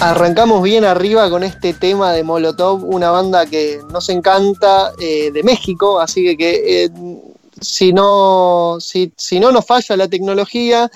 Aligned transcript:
Arrancamos 0.00 0.62
bien 0.62 0.84
arriba 0.84 1.30
con 1.30 1.42
este 1.42 1.72
tema 1.72 2.12
de 2.12 2.22
Molotov, 2.22 2.84
una 2.84 3.10
banda 3.10 3.46
que 3.46 3.80
nos 3.90 4.10
encanta 4.10 4.92
eh, 5.00 5.30
de 5.30 5.42
México, 5.42 5.98
así 5.98 6.36
que, 6.36 6.84
eh, 6.84 6.90
si, 7.62 7.94
no, 7.94 8.76
si, 8.78 9.40
no 9.40 9.50
nos 9.52 9.64
falla 9.64 9.96
la 9.96 10.06
tecnología, 10.06 10.90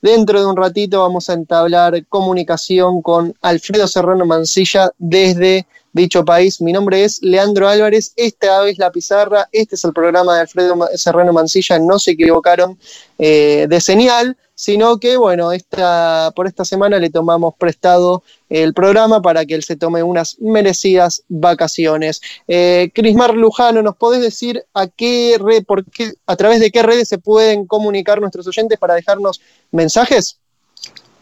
dentro 0.00 0.40
de 0.40 0.46
un 0.46 0.56
ratito 0.56 1.02
vamos 1.02 1.28
a 1.28 1.34
entablar 1.34 2.06
comunicación 2.06 3.02
con 3.02 3.34
Alfredo 3.42 3.86
Serrano 3.86 4.24
Mancilla 4.24 4.90
desde 4.96 5.66
dicho 5.92 6.24
país. 6.24 6.62
Mi 6.62 6.72
nombre 6.72 7.04
es 7.04 7.22
Leandro 7.22 7.68
Álvarez, 7.68 8.14
esta 8.16 8.62
vez 8.62 8.78
la 8.78 8.90
pizarra, 8.90 9.48
este 9.52 9.74
es 9.74 9.84
el 9.84 9.92
programa 9.92 10.34
de 10.34 10.40
Alfredo 10.40 10.88
Serrano 10.94 11.34
Mancilla, 11.34 11.78
no 11.78 11.98
se 11.98 12.12
equivocaron 12.12 12.78
eh, 13.18 13.66
de 13.68 13.80
señal, 13.82 14.34
sino 14.56 14.98
que, 14.98 15.16
bueno, 15.16 15.52
esta, 15.52 16.32
por 16.34 16.48
esta 16.48 16.64
semana 16.64 16.98
le 16.98 17.10
tomamos 17.10 17.54
prestado 17.56 18.24
el 18.48 18.74
programa 18.74 19.20
para 19.22 19.44
que 19.44 19.54
él 19.54 19.62
se 19.62 19.76
tome 19.76 20.02
unas 20.02 20.38
merecidas 20.40 21.22
vacaciones. 21.28 22.20
Eh, 22.48 22.90
Crismar 22.94 23.34
Lujano, 23.34 23.82
¿nos 23.82 23.96
podés 23.96 24.22
decir 24.22 24.64
a 24.72 24.88
qué 24.88 25.36
red, 25.38 25.64
por 25.64 25.84
qué, 25.84 26.14
a 26.26 26.36
través 26.36 26.60
de 26.60 26.70
qué 26.70 26.82
redes 26.82 27.08
se 27.08 27.18
pueden 27.18 27.66
comunicar 27.66 28.20
nuestros 28.20 28.46
oyentes 28.46 28.78
para 28.78 28.94
dejarnos 28.94 29.40
mensajes? 29.70 30.40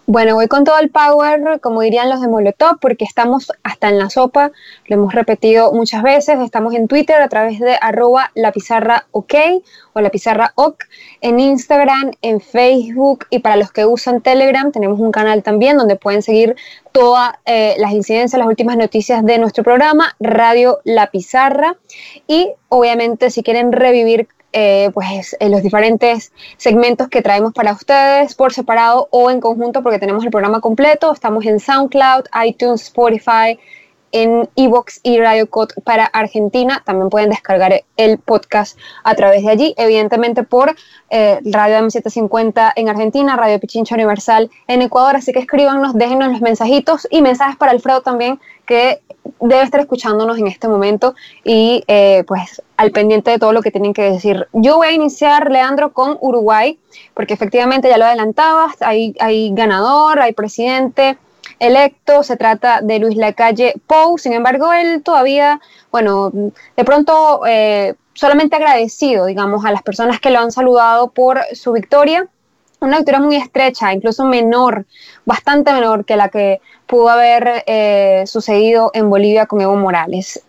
Bueno, 0.06 0.34
voy 0.34 0.48
con 0.48 0.64
todo 0.64 0.78
el 0.78 0.90
power, 0.90 1.60
como 1.62 1.80
dirían 1.80 2.10
los 2.10 2.20
de 2.20 2.28
Molotov, 2.28 2.78
porque 2.78 3.06
estamos 3.06 3.50
hasta 3.62 3.88
en 3.88 3.98
la 3.98 4.10
sopa, 4.10 4.52
lo 4.86 4.96
hemos 4.96 5.14
repetido 5.14 5.72
muchas 5.72 6.02
veces, 6.02 6.38
estamos 6.40 6.74
en 6.74 6.88
Twitter 6.88 7.22
a 7.22 7.28
través 7.28 7.58
de 7.58 7.78
arroba 7.80 8.30
la 8.34 8.52
ok 9.12 9.34
o 9.94 10.00
la 10.02 10.52
ok, 10.56 10.84
en 11.22 11.40
Instagram, 11.40 12.10
en 12.20 12.42
Facebook 12.42 13.24
y 13.30 13.38
para 13.38 13.56
los 13.56 13.72
que 13.72 13.86
usan 13.86 14.20
Telegram 14.20 14.70
tenemos 14.72 15.00
un 15.00 15.10
canal 15.10 15.42
también 15.42 15.78
donde 15.78 15.96
pueden 15.96 16.20
seguir 16.20 16.54
todas 16.92 17.32
eh, 17.46 17.74
las 17.78 17.92
incidencias, 17.92 18.38
las 18.38 18.48
últimas 18.48 18.76
noticias 18.76 19.24
de 19.24 19.38
nuestro 19.38 19.64
programa, 19.64 20.14
Radio 20.20 20.80
La 20.84 21.06
Pizarra. 21.06 21.76
Y 22.26 22.50
obviamente 22.68 23.30
si 23.30 23.42
quieren 23.42 23.72
revivir 23.72 24.28
eh, 24.54 24.90
pues, 24.94 25.36
los 25.40 25.62
diferentes 25.62 26.32
segmentos 26.56 27.08
que 27.08 27.22
traemos 27.22 27.52
para 27.52 27.72
ustedes 27.72 28.34
por 28.34 28.52
separado 28.52 29.08
o 29.10 29.30
en 29.30 29.40
conjunto 29.40 29.82
porque 29.82 29.98
tenemos 29.98 30.24
el 30.24 30.30
programa 30.30 30.60
completo. 30.60 31.12
Estamos 31.12 31.44
en 31.44 31.58
SoundCloud, 31.58 32.26
iTunes, 32.46 32.82
Spotify, 32.82 33.58
en 34.14 34.48
Evox 34.54 35.00
y 35.02 35.18
Radio 35.18 35.50
Code 35.50 35.74
para 35.82 36.04
Argentina. 36.06 36.80
También 36.86 37.10
pueden 37.10 37.30
descargar 37.30 37.82
el 37.96 38.18
podcast 38.18 38.78
a 39.02 39.16
través 39.16 39.42
de 39.42 39.50
allí, 39.50 39.74
evidentemente 39.76 40.44
por 40.44 40.76
eh, 41.10 41.40
Radio 41.44 41.78
M750 41.78 42.74
en 42.76 42.88
Argentina, 42.88 43.34
Radio 43.34 43.58
Pichincha 43.58 43.96
Universal 43.96 44.52
en 44.68 44.82
Ecuador. 44.82 45.16
Así 45.16 45.32
que 45.32 45.40
escríbanos, 45.40 45.94
déjenos 45.94 46.30
los 46.30 46.40
mensajitos 46.40 47.08
y 47.10 47.22
mensajes 47.22 47.56
para 47.56 47.72
Alfredo 47.72 48.02
también, 48.02 48.38
que 48.66 49.00
debe 49.40 49.62
estar 49.62 49.80
escuchándonos 49.80 50.38
en 50.38 50.46
este 50.46 50.68
momento 50.68 51.14
y 51.44 51.82
eh, 51.86 52.24
pues 52.26 52.62
al 52.76 52.90
pendiente 52.90 53.30
de 53.30 53.38
todo 53.38 53.52
lo 53.52 53.62
que 53.62 53.70
tienen 53.70 53.94
que 53.94 54.02
decir. 54.02 54.48
Yo 54.52 54.76
voy 54.76 54.88
a 54.88 54.92
iniciar, 54.92 55.50
Leandro, 55.50 55.92
con 55.92 56.18
Uruguay, 56.20 56.78
porque 57.14 57.34
efectivamente 57.34 57.88
ya 57.88 57.98
lo 57.98 58.04
adelantabas, 58.04 58.80
hay, 58.80 59.14
hay 59.20 59.52
ganador, 59.54 60.20
hay 60.20 60.32
presidente 60.32 61.16
electo, 61.58 62.22
se 62.22 62.36
trata 62.36 62.80
de 62.82 62.98
Luis 62.98 63.16
Lacalle 63.16 63.74
Pou, 63.86 64.18
sin 64.18 64.32
embargo, 64.32 64.72
él 64.72 65.02
todavía, 65.02 65.60
bueno, 65.90 66.30
de 66.32 66.84
pronto 66.84 67.42
eh, 67.46 67.94
solamente 68.12 68.56
agradecido, 68.56 69.26
digamos, 69.26 69.64
a 69.64 69.70
las 69.70 69.82
personas 69.82 70.20
que 70.20 70.30
lo 70.30 70.40
han 70.40 70.52
saludado 70.52 71.08
por 71.08 71.40
su 71.52 71.72
victoria, 71.72 72.28
una 72.84 72.98
victoria 72.98 73.20
muy 73.20 73.36
estrecha, 73.36 73.92
incluso 73.92 74.24
menor, 74.24 74.86
bastante 75.24 75.72
menor 75.72 76.04
que 76.04 76.16
la 76.16 76.28
que 76.28 76.60
pudo 76.86 77.08
haber 77.08 77.64
eh, 77.66 78.24
sucedido 78.26 78.90
en 78.94 79.10
Bolivia 79.10 79.46
con 79.46 79.60
Evo 79.60 79.76
Morales. 79.76 80.42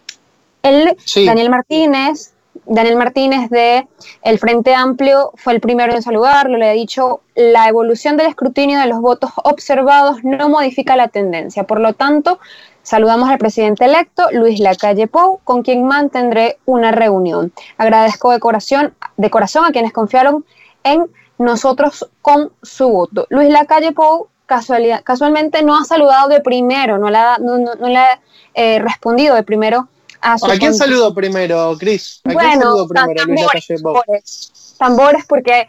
Él, 0.63 0.97
Daniel 1.25 1.49
Martínez, 1.49 2.33
Daniel 2.65 2.95
Martínez 2.95 3.49
de 3.49 3.87
el 4.23 4.39
Frente 4.39 4.73
Amplio 4.73 5.31
fue 5.35 5.53
el 5.53 5.61
primero 5.61 5.93
en 5.93 6.01
saludarlo, 6.01 6.57
le 6.57 6.69
ha 6.69 6.73
dicho, 6.73 7.21
la 7.35 7.67
evolución 7.67 8.17
del 8.17 8.27
escrutinio 8.27 8.79
de 8.79 8.87
los 8.87 9.01
votos 9.01 9.31
observados 9.43 10.23
no 10.23 10.49
modifica 10.49 10.95
la 10.95 11.07
tendencia. 11.07 11.65
Por 11.65 11.79
lo 11.79 11.93
tanto, 11.93 12.39
saludamos 12.81 13.29
al 13.29 13.37
presidente 13.37 13.85
electo, 13.85 14.23
Luis 14.31 14.59
Lacalle 14.59 15.07
Pou, 15.07 15.39
con 15.43 15.61
quien 15.61 15.85
mantendré 15.85 16.57
una 16.65 16.91
reunión. 16.91 17.51
Agradezco 17.77 18.31
de 18.31 18.39
corazón, 18.39 18.93
de 19.17 19.29
corazón 19.29 19.65
a 19.65 19.71
quienes 19.71 19.93
confiaron 19.93 20.45
en 20.83 21.05
nosotros 21.37 22.07
con 22.21 22.51
su 22.61 22.89
voto. 22.89 23.27
Luis 23.29 23.49
Lacalle 23.49 23.91
Pou 23.91 24.29
casualidad, 24.45 25.03
casualmente 25.03 25.63
no 25.63 25.75
ha 25.75 25.83
saludado 25.85 26.29
de 26.29 26.39
primero, 26.39 26.97
no 26.99 27.09
le 27.09 27.17
ha, 27.17 27.37
no, 27.39 27.57
le 27.57 27.97
ha 27.97 28.21
eh, 28.53 28.79
respondido 28.79 29.33
de 29.33 29.41
primero 29.41 29.89
¿A 30.21 30.37
quién 30.57 30.73
saludo 30.73 31.13
primero, 31.13 31.75
Cris? 31.77 32.21
¿A 32.23 32.33
bueno, 32.33 32.49
quién 32.49 32.61
saludo 32.61 32.87
primero, 32.87 33.25
tambores, 33.25 33.67
tambores, 33.67 34.75
tambores 34.77 35.25
porque 35.27 35.67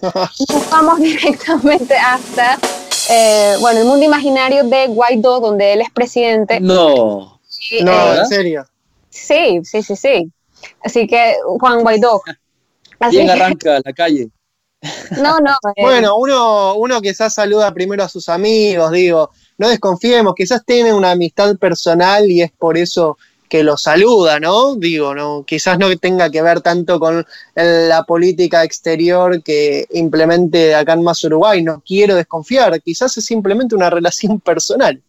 nos 0.02 0.70
vamos 0.70 1.00
directamente 1.00 1.96
hasta 1.96 2.58
eh, 3.10 3.56
bueno, 3.60 3.80
el 3.80 3.86
mundo 3.86 4.04
imaginario 4.04 4.62
de 4.64 4.86
Guaidó, 4.86 5.40
donde 5.40 5.72
él 5.72 5.80
es 5.80 5.90
presidente. 5.90 6.60
No. 6.60 7.40
no, 7.82 8.14
eh, 8.14 8.18
en 8.18 8.26
serio. 8.26 8.66
Sí, 9.08 9.60
sí, 9.64 9.82
sí, 9.82 9.96
sí. 9.96 10.32
Así 10.84 11.08
que 11.08 11.34
Juan 11.58 11.80
Guaidó. 11.80 12.22
¿Quién 13.10 13.28
arranca 13.28 13.78
a 13.78 13.80
la 13.84 13.92
calle? 13.92 14.28
No, 15.22 15.38
no. 15.40 15.52
Eh. 15.76 15.82
Bueno, 15.82 16.16
uno, 16.16 16.74
uno 16.74 17.00
quizás 17.00 17.34
saluda 17.34 17.72
primero 17.74 18.02
a 18.02 18.08
sus 18.08 18.28
amigos, 18.28 18.90
digo, 18.92 19.30
no 19.58 19.68
desconfiemos, 19.68 20.34
quizás 20.34 20.64
tiene 20.64 20.92
una 20.92 21.10
amistad 21.10 21.56
personal 21.56 22.30
y 22.30 22.42
es 22.42 22.50
por 22.52 22.78
eso 22.78 23.18
que 23.50 23.64
lo 23.64 23.76
saluda, 23.76 24.38
¿no? 24.38 24.76
Digo, 24.76 25.12
no, 25.14 25.44
quizás 25.44 25.76
no 25.78 25.94
tenga 25.98 26.30
que 26.30 26.40
ver 26.40 26.60
tanto 26.60 27.00
con 27.00 27.26
la 27.54 28.04
política 28.04 28.62
exterior 28.62 29.42
que 29.42 29.86
implemente 29.90 30.74
acá 30.74 30.92
en 30.92 31.02
Más 31.02 31.22
Uruguay, 31.24 31.62
no 31.62 31.82
quiero 31.84 32.14
desconfiar, 32.14 32.80
quizás 32.80 33.18
es 33.18 33.24
simplemente 33.24 33.74
una 33.74 33.90
relación 33.98 34.40
personal. 34.40 35.02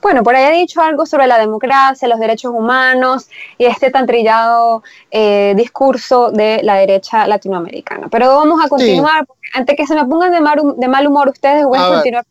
Bueno, 0.00 0.22
por 0.22 0.34
ahí 0.34 0.44
ha 0.44 0.50
dicho 0.50 0.80
algo 0.80 1.06
sobre 1.06 1.26
la 1.26 1.38
democracia, 1.38 2.08
los 2.08 2.18
derechos 2.18 2.52
humanos 2.54 3.28
y 3.58 3.64
este 3.64 3.90
tan 3.90 4.06
trillado 4.06 4.82
eh, 5.10 5.54
discurso 5.56 6.30
de 6.30 6.60
la 6.62 6.76
derecha 6.76 7.26
latinoamericana. 7.26 8.08
Pero 8.10 8.36
vamos 8.36 8.64
a 8.64 8.68
continuar, 8.68 9.26
porque 9.26 9.42
antes 9.54 9.76
que 9.76 9.86
se 9.86 9.94
me 9.94 10.04
pongan 10.04 10.32
de 10.32 10.88
mal, 10.88 11.06
humor 11.06 11.28
ustedes, 11.28 11.64
voy 11.64 11.78
a, 11.78 11.88
continuar. 11.88 12.26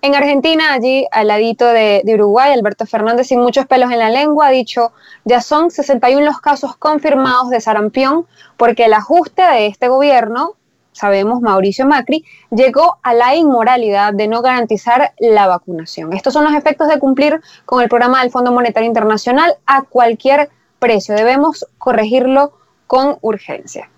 En 0.00 0.14
Argentina, 0.14 0.72
allí 0.72 1.06
al 1.10 1.28
ladito 1.28 1.66
de, 1.66 2.02
de, 2.04 2.14
Uruguay, 2.14 2.52
Alberto 2.52 2.86
Fernández, 2.86 3.28
sin 3.28 3.40
muchos 3.40 3.66
pelos 3.66 3.90
en 3.90 3.98
la 3.98 4.10
lengua, 4.10 4.48
ha 4.48 4.50
dicho, 4.50 4.92
ya 5.24 5.40
son 5.40 5.70
61 5.70 6.24
los 6.24 6.40
casos 6.40 6.76
confirmados 6.76 7.50
de 7.50 7.60
sarampión, 7.60 8.26
porque 8.56 8.84
el 8.84 8.94
ajuste 8.94 9.42
de 9.42 9.66
este 9.66 9.88
gobierno 9.88 10.56
sabemos, 10.92 11.40
Mauricio 11.40 11.86
Macri, 11.86 12.24
llegó 12.50 12.98
a 13.02 13.14
la 13.14 13.34
inmoralidad 13.34 14.12
de 14.12 14.28
no 14.28 14.42
garantizar 14.42 15.12
la 15.18 15.46
vacunación. 15.46 16.12
Estos 16.12 16.32
son 16.32 16.44
los 16.44 16.54
efectos 16.54 16.88
de 16.88 16.98
cumplir 16.98 17.40
con 17.64 17.82
el 17.82 17.88
programa 17.88 18.22
del 18.22 18.30
Fondo 18.30 18.52
Monetario 18.52 18.86
Internacional 18.86 19.56
a 19.66 19.82
cualquier 19.82 20.50
precio. 20.78 21.14
Debemos 21.14 21.66
corregirlo 21.78 22.52
con 22.86 23.16
urgencia. 23.22 23.90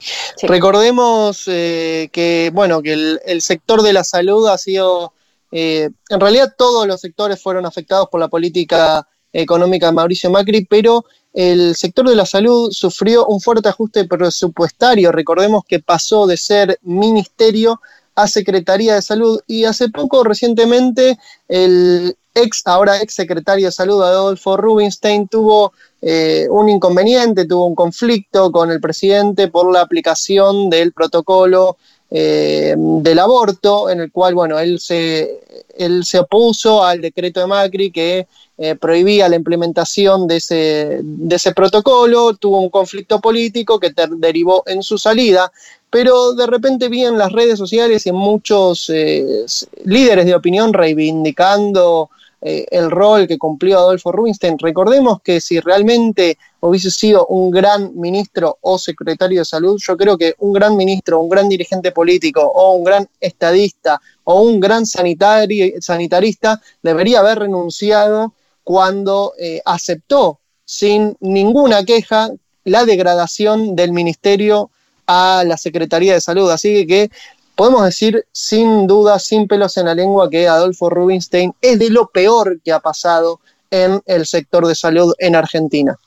Recordemos 0.43 1.45
eh, 1.49 2.11
que, 2.13 2.53
bueno, 2.55 2.81
que 2.81 2.93
el, 2.93 3.43
sector 3.43 3.83
de 3.83 3.93
la 3.93 4.05
salud 4.05 4.47
ha 4.47 4.57
sido, 4.57 5.15
eh, 5.51 5.91
en 6.11 6.21
realidad 6.21 6.55
todos 6.57 6.87
los 6.87 7.01
sectores 7.01 7.43
fueron 7.43 7.67
afectados 7.67 8.09
por 8.09 8.21
la 8.21 8.29
política 8.29 9.09
económica 9.35 9.87
de 9.87 9.93
Mauricio 9.93 10.31
Macri, 10.31 10.65
pero 10.65 11.05
el 11.35 11.75
sector 11.75 12.09
de 12.09 12.15
la 12.15 12.25
salud 12.25 12.71
sufrió 12.71 13.27
un 13.27 13.41
fuerte 13.41 13.69
ajuste 13.69 14.05
presupuestario. 14.07 15.13
Recordemos 15.13 15.65
que 15.67 15.81
pasó 15.81 16.27
de 16.27 16.37
ser 16.37 16.79
ministerio 16.83 17.81
a 18.15 18.29
Secretaría 18.29 18.95
de 18.95 19.03
Salud 19.03 19.41
y 19.47 19.65
hace 19.65 19.89
poco, 19.89 20.23
recientemente, 20.23 21.19
el 21.49 22.17
ex, 22.35 22.63
ahora 22.65 23.01
ex 23.01 23.15
secretario 23.15 23.67
de 23.67 23.73
Salud, 23.73 24.03
Adolfo 24.03 24.57
Rubinstein, 24.57 25.27
tuvo 25.27 25.73
eh, 26.01 26.47
un 26.51 26.69
inconveniente, 26.69 27.47
tuvo 27.47 27.67
un 27.67 27.75
conflicto 27.75 28.53
con 28.53 28.71
el 28.71 28.81
presidente 28.81 29.49
por 29.49 29.73
la 29.73 29.81
aplicación 29.81 30.71
del 30.71 30.93
protocolo 30.93 31.77
eh, 32.11 32.75
del 32.77 33.19
aborto, 33.19 33.91
en 33.91 34.01
el 34.01 34.13
cual, 34.13 34.35
bueno, 34.35 34.59
él 34.59 34.79
se, 34.79 35.41
él 35.77 36.05
se 36.05 36.19
opuso 36.21 36.85
al 36.85 37.01
decreto 37.01 37.41
de 37.41 37.47
Macri 37.47 37.91
que 37.91 38.27
eh, 38.57 38.77
prohibía 38.77 39.29
la 39.29 39.37
implementación 39.37 40.29
de 40.29 40.37
ese, 40.37 41.01
de 41.03 41.35
ese 41.35 41.53
protocolo, 41.53 42.35
tuvo 42.35 42.61
un 42.61 42.71
conflicto 42.71 43.21
político 43.21 43.81
que 43.81 43.93
derivó 44.17 44.63
en 44.67 44.83
su 44.83 44.97
salida, 44.97 45.51
pero 45.91 46.35
de 46.35 46.47
repente 46.47 46.89
vi 46.89 47.05
en 47.05 47.19
las 47.19 47.33
redes 47.33 47.59
sociales 47.59 48.07
y 48.07 48.11
en 48.11 48.17
muchos 48.17 48.89
eh, 48.91 49.47
líderes 49.85 50.27
de 50.27 50.35
opinión 50.35 50.73
reivindicando 50.73 52.11
eh, 52.47 52.67
el 52.71 52.91
rol 52.91 53.27
que 53.27 53.39
cumplió 53.39 53.79
Adolfo 53.79 54.13
Rubinstein. 54.13 54.59
Recordemos 54.59 55.23
que 55.23 55.41
si 55.41 55.61
realmente 55.61 56.37
hubiese 56.61 56.91
sido 56.91 57.27
un 57.29 57.51
gran 57.51 57.99
ministro 57.99 58.59
o 58.61 58.79
secretario 58.79 59.41
de 59.41 59.47
salud, 59.47 59.81
yo 59.83 59.97
creo 59.97 60.19
que 60.19 60.35
un 60.41 60.53
gran 60.53 60.77
ministro, 60.77 61.21
un 61.21 61.31
gran 61.31 61.49
dirigente 61.49 61.91
político 61.91 62.43
o 62.43 62.73
un 62.73 62.85
gran 62.85 63.09
estadista 63.19 63.99
o 64.25 64.43
un 64.43 64.61
gran 64.61 64.85
sanitarista 64.85 66.61
debería 66.83 67.21
haber 67.21 67.39
renunciado 67.39 68.35
cuando 68.63 69.33
eh, 69.39 69.63
aceptó 69.65 70.39
sin 70.67 71.17
ninguna 71.21 71.83
queja 71.83 72.29
la 72.65 72.85
degradación 72.85 73.75
del 73.75 73.93
ministerio 73.93 74.71
a 75.07 75.45
la 75.47 75.57
Secretaría 75.57 76.13
de 76.13 76.21
Salud. 76.21 76.51
Así 76.51 76.87
que 76.87 77.11
podemos 77.55 77.85
decir 77.85 78.27
sin 78.33 78.87
duda, 78.87 79.19
sin 79.19 79.49
pelos 79.49 79.77
en 79.77 79.87
la 79.87 79.95
lengua, 79.95 80.29
que 80.29 80.49
Adolfo 80.49 80.91
Rubinstein 80.91 81.55
es 81.61 81.79
de 81.79 81.91
lo 81.91 82.09
peor 82.09 82.61
que 82.63 82.73
ha 82.73 82.81
pasado 82.81 83.41
en 83.71 84.03
el 84.07 84.27
sector 84.27 84.67
de 84.67 84.75
salud 84.75 85.15
en 85.19 85.35
Argentina. 85.35 85.99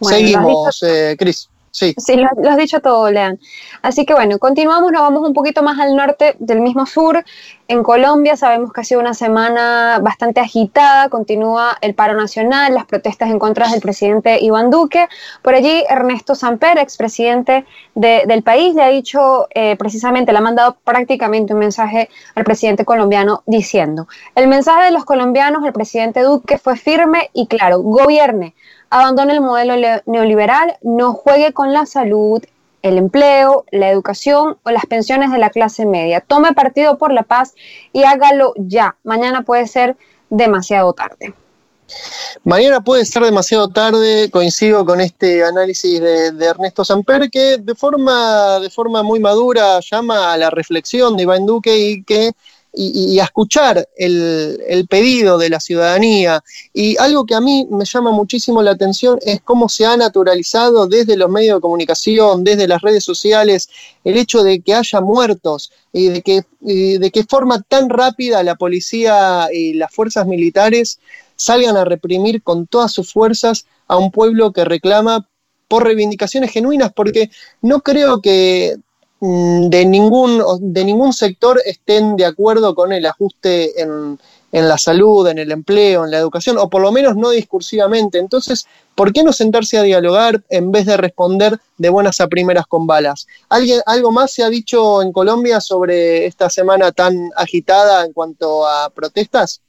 Seguimos, 0.00 0.82
eh, 0.82 1.16
Cris. 1.18 1.49
Sí, 1.72 1.94
sí 1.98 2.16
lo, 2.16 2.50
has 2.50 2.56
dicho 2.56 2.80
todo, 2.80 3.10
Lean. 3.10 3.38
Así 3.82 4.04
que 4.04 4.12
bueno, 4.12 4.38
continuamos, 4.38 4.90
nos 4.90 5.02
vamos 5.02 5.26
un 5.26 5.34
poquito 5.34 5.62
más 5.62 5.78
al 5.78 5.94
norte 5.94 6.34
del 6.40 6.60
mismo 6.60 6.84
sur. 6.84 7.24
En 7.68 7.84
Colombia 7.84 8.36
sabemos 8.36 8.72
que 8.72 8.80
ha 8.80 8.84
sido 8.84 9.00
una 9.00 9.14
semana 9.14 10.00
bastante 10.02 10.40
agitada, 10.40 11.08
continúa 11.08 11.78
el 11.80 11.94
paro 11.94 12.14
nacional, 12.14 12.74
las 12.74 12.86
protestas 12.86 13.30
en 13.30 13.38
contra 13.38 13.68
del 13.68 13.80
presidente 13.80 14.40
Iván 14.40 14.70
Duque. 14.70 15.06
Por 15.42 15.54
allí, 15.54 15.84
Ernesto 15.88 16.34
Samper, 16.34 16.78
expresidente 16.78 17.64
del 17.94 18.42
país, 18.42 18.74
le 18.74 18.82
ha 18.82 18.88
dicho 18.88 19.46
eh, 19.54 19.76
precisamente, 19.76 20.32
le 20.32 20.38
ha 20.38 20.42
mandado 20.42 20.76
prácticamente 20.82 21.52
un 21.52 21.60
mensaje 21.60 22.08
al 22.34 22.42
presidente 22.42 22.84
colombiano 22.84 23.44
diciendo, 23.46 24.08
el 24.34 24.48
mensaje 24.48 24.86
de 24.86 24.90
los 24.90 25.04
colombianos, 25.04 25.64
el 25.64 25.72
presidente 25.72 26.22
Duque 26.22 26.58
fue 26.58 26.76
firme 26.76 27.30
y 27.32 27.46
claro, 27.46 27.78
gobierne 27.78 28.54
abandone 28.90 29.34
el 29.34 29.40
modelo 29.40 29.74
neoliberal, 30.06 30.76
no 30.82 31.14
juegue 31.14 31.52
con 31.52 31.72
la 31.72 31.86
salud, 31.86 32.42
el 32.82 32.98
empleo, 32.98 33.64
la 33.70 33.90
educación 33.90 34.58
o 34.62 34.70
las 34.70 34.86
pensiones 34.86 35.30
de 35.30 35.38
la 35.38 35.50
clase 35.50 35.86
media. 35.86 36.20
Tome 36.20 36.52
partido 36.52 36.98
por 36.98 37.12
la 37.12 37.22
paz 37.22 37.54
y 37.92 38.04
hágalo 38.04 38.52
ya. 38.56 38.96
Mañana 39.04 39.42
puede 39.42 39.66
ser 39.66 39.96
demasiado 40.28 40.92
tarde. 40.92 41.34
Mañana 42.44 42.80
puede 42.82 43.04
ser 43.04 43.24
demasiado 43.24 43.68
tarde, 43.68 44.30
coincido 44.30 44.84
con 44.86 45.00
este 45.00 45.44
análisis 45.44 46.00
de, 46.00 46.46
Ernesto 46.46 46.84
Samper, 46.84 47.30
que 47.30 47.58
de 47.58 47.74
forma, 47.74 48.60
de 48.60 48.70
forma 48.70 49.02
muy 49.02 49.18
madura 49.18 49.80
llama 49.80 50.32
a 50.32 50.36
la 50.36 50.50
reflexión 50.50 51.16
de 51.16 51.24
Iván 51.24 51.46
Duque 51.46 51.76
y 51.76 52.04
que 52.04 52.32
y, 52.72 53.18
a 53.18 53.24
escuchar 53.24 53.88
el, 53.96 54.86
pedido 54.88 55.38
de 55.38 55.50
la 55.50 55.60
ciudadanía. 55.60 56.42
Y 56.72 56.96
algo 56.98 57.26
que 57.26 57.34
a 57.34 57.40
mí 57.40 57.66
me 57.70 57.84
llama 57.84 58.12
muchísimo 58.12 58.62
la 58.62 58.72
atención 58.72 59.18
es 59.22 59.40
cómo 59.42 59.68
se 59.68 59.86
ha 59.86 59.96
naturalizado 59.96 60.86
desde 60.86 61.16
los 61.16 61.30
medios 61.30 61.56
de 61.56 61.60
comunicación, 61.60 62.44
desde 62.44 62.68
las 62.68 62.80
redes 62.80 63.04
sociales, 63.04 63.68
el 64.04 64.16
hecho 64.16 64.42
de 64.42 64.60
que 64.60 64.74
haya 64.74 65.00
muertos 65.00 65.72
y 65.92 66.08
de 66.08 66.22
que 66.22 66.44
de 66.60 67.10
qué 67.10 67.24
forma 67.24 67.62
tan 67.62 67.88
rápida 67.88 68.42
la 68.42 68.54
policía 68.54 69.48
y 69.52 69.74
las 69.74 69.92
fuerzas 69.92 70.26
militares 70.26 70.98
salgan 71.36 71.76
a 71.76 71.84
reprimir 71.84 72.42
con 72.42 72.66
todas 72.66 72.92
sus 72.92 73.12
fuerzas 73.12 73.66
a 73.88 73.96
un 73.96 74.10
pueblo 74.10 74.52
que 74.52 74.64
reclama 74.64 75.26
por 75.68 75.84
reivindicaciones 75.84 76.50
genuinas, 76.50 76.92
porque 76.92 77.30
no 77.62 77.80
creo 77.80 78.20
que 78.20 78.76
de 79.20 79.84
ningún, 79.84 80.42
de 80.60 80.84
ningún 80.84 81.12
sector 81.12 81.60
estén 81.64 82.16
de 82.16 82.24
acuerdo 82.24 82.74
con 82.74 82.92
el 82.92 83.04
ajuste 83.04 83.80
en, 83.82 84.18
la 84.50 84.78
salud, 84.78 85.28
en 85.28 85.38
el 85.38 85.52
empleo, 85.52 86.04
en 86.04 86.10
la 86.10 86.18
educación, 86.18 86.56
o 86.58 86.70
por 86.70 86.80
lo 86.80 86.90
menos 86.90 87.16
no 87.16 87.30
discursivamente. 87.30 88.18
Entonces, 88.18 88.66
¿por 88.94 89.12
qué 89.12 89.22
no 89.22 89.32
sentarse 89.32 89.76
a 89.76 89.82
dialogar 89.82 90.42
en 90.48 90.72
vez 90.72 90.86
de 90.86 90.96
responder 90.96 91.60
de 91.76 91.90
buenas 91.90 92.20
a 92.20 92.28
primeras 92.28 92.66
con 92.66 92.86
balas? 92.86 93.26
¿Alguien, 93.50 93.80
¿Algo 93.84 94.10
más 94.10 94.32
se 94.32 94.42
ha 94.42 94.48
dicho 94.48 95.02
en 95.02 95.12
Colombia 95.12 95.60
sobre 95.60 96.26
esta 96.26 96.48
semana 96.48 96.90
tan 96.90 97.30
agitada 97.36 98.04
en 98.06 98.14
cuanto 98.14 98.66
a 98.66 98.88
protestas? 98.88 99.60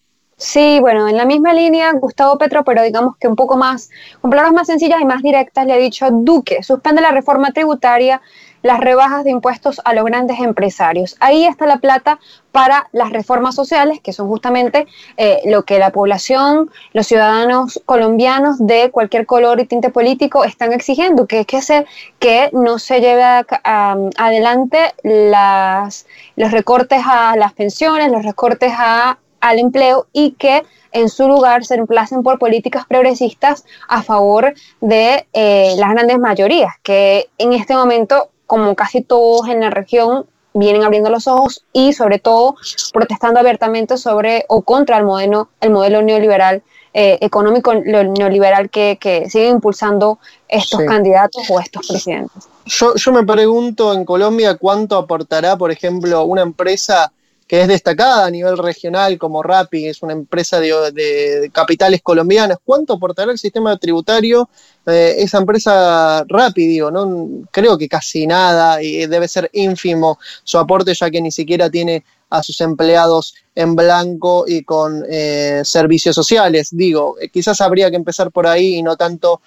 Sí, 0.43 0.79
bueno, 0.79 1.07
en 1.07 1.17
la 1.17 1.25
misma 1.25 1.53
línea, 1.53 1.91
Gustavo 1.93 2.39
Petro, 2.39 2.63
pero 2.63 2.81
digamos 2.81 3.15
que 3.17 3.27
un 3.27 3.35
poco 3.35 3.57
más, 3.57 3.91
con 4.21 4.31
palabras 4.31 4.53
más 4.53 4.65
sencillas 4.65 4.99
y 4.99 5.05
más 5.05 5.21
directas, 5.21 5.67
le 5.67 5.73
ha 5.73 5.77
dicho 5.77 6.07
Duque, 6.09 6.63
suspende 6.63 6.99
la 6.99 7.11
reforma 7.11 7.51
tributaria 7.51 8.19
las 8.63 8.79
rebajas 8.79 9.23
de 9.23 9.29
impuestos 9.29 9.81
a 9.85 9.93
los 9.93 10.03
grandes 10.03 10.39
empresarios. 10.39 11.15
Ahí 11.19 11.45
está 11.45 11.67
la 11.67 11.77
plata 11.77 12.19
para 12.51 12.89
las 12.91 13.11
reformas 13.11 13.53
sociales, 13.53 13.99
que 14.01 14.13
son 14.13 14.27
justamente 14.29 14.87
eh, 15.15 15.41
lo 15.45 15.63
que 15.63 15.77
la 15.77 15.91
población, 15.91 16.71
los 16.93 17.05
ciudadanos 17.05 17.79
colombianos 17.85 18.57
de 18.65 18.89
cualquier 18.89 19.27
color 19.27 19.59
y 19.59 19.65
tinte 19.65 19.91
político 19.91 20.43
están 20.43 20.73
exigiendo, 20.73 21.27
que 21.27 21.41
es 21.41 21.45
que, 21.45 21.61
se, 21.61 21.85
que 22.17 22.49
no 22.51 22.79
se 22.79 22.99
lleve 22.99 23.23
adelante 23.63 24.95
las, 25.03 26.07
los 26.35 26.51
recortes 26.51 27.03
a 27.05 27.35
las 27.35 27.53
pensiones, 27.53 28.11
los 28.11 28.23
recortes 28.23 28.73
a, 28.75 29.19
al 29.41 29.59
empleo 29.59 30.07
y 30.13 30.31
que 30.31 30.63
en 30.93 31.09
su 31.09 31.27
lugar 31.27 31.65
se 31.65 31.75
reemplacen 31.75 32.23
por 32.23 32.39
políticas 32.39 32.85
progresistas 32.85 33.65
a 33.87 34.03
favor 34.03 34.53
de 34.81 35.25
eh, 35.33 35.73
las 35.77 35.91
grandes 35.91 36.19
mayorías, 36.19 36.73
que 36.83 37.29
en 37.37 37.53
este 37.53 37.73
momento 37.73 38.29
como 38.51 38.75
casi 38.75 39.01
todos 39.01 39.47
en 39.47 39.61
la 39.61 39.69
región, 39.69 40.25
vienen 40.53 40.83
abriendo 40.83 41.09
los 41.09 41.25
ojos 41.25 41.63
y 41.71 41.93
sobre 41.93 42.19
todo 42.19 42.55
protestando 42.91 43.39
abiertamente 43.39 43.95
sobre 43.95 44.43
o 44.49 44.61
contra 44.63 44.97
el 44.97 45.05
modelo, 45.05 45.47
el 45.61 45.69
modelo 45.69 46.01
neoliberal 46.01 46.61
eh, 46.93 47.17
económico 47.21 47.73
neoliberal 47.73 48.69
que, 48.69 48.97
sigue 49.29 49.47
impulsando 49.47 50.19
estos 50.49 50.81
candidatos 50.81 51.49
o 51.49 51.61
estos 51.61 51.87
presidentes. 51.87 52.49
Yo, 52.65 52.93
yo 52.95 53.13
me 53.13 53.23
pregunto 53.23 53.93
en 53.93 54.03
Colombia 54.03 54.57
cuánto 54.57 54.97
aportará, 54.97 55.55
por 55.55 55.71
ejemplo, 55.71 56.25
una 56.25 56.41
empresa 56.41 57.13
que 57.51 57.59
es 57.59 57.67
destacada 57.67 58.25
a 58.25 58.31
nivel 58.31 58.57
regional 58.57 59.17
como 59.17 59.43
Rappi, 59.43 59.85
es 59.85 60.01
una 60.01 60.13
empresa 60.13 60.61
de, 60.61 61.51
capitales 61.51 61.99
colombianas. 62.01 62.59
¿Cuánto 62.63 62.93
aportará 62.93 63.29
el 63.29 63.37
sistema 63.37 63.75
tributario 63.75 64.49
eh, 64.85 65.15
esa 65.17 65.39
empresa 65.39 66.23
Rappi? 66.29 66.65
Digo, 66.65 66.89
¿no? 66.91 67.45
Creo 67.51 67.77
que 67.77 67.89
casi 67.89 68.25
nada 68.25 68.81
y 68.81 69.05
debe 69.05 69.27
ser 69.27 69.49
ínfimo 69.51 70.17
su 70.45 70.59
aporte 70.59 70.93
ya 70.93 71.11
que 71.11 71.21
ni 71.21 71.29
siquiera 71.29 71.69
tiene 71.69 72.05
a 72.29 72.41
sus 72.41 72.61
empleados 72.61 73.35
en 73.53 73.75
blanco 73.75 74.45
y 74.47 74.63
con 74.63 75.03
eh, 75.09 75.61
servicios 75.65 76.15
sociales. 76.15 76.69
Digo, 76.71 77.17
eh, 77.19 77.27
quizás 77.27 77.59
habría 77.59 77.89
que 77.89 77.97
empezar 77.97 78.31
por 78.31 78.47
ahí 78.47 78.75
y 78.75 78.81
no 78.81 78.95
tanto 78.95 79.41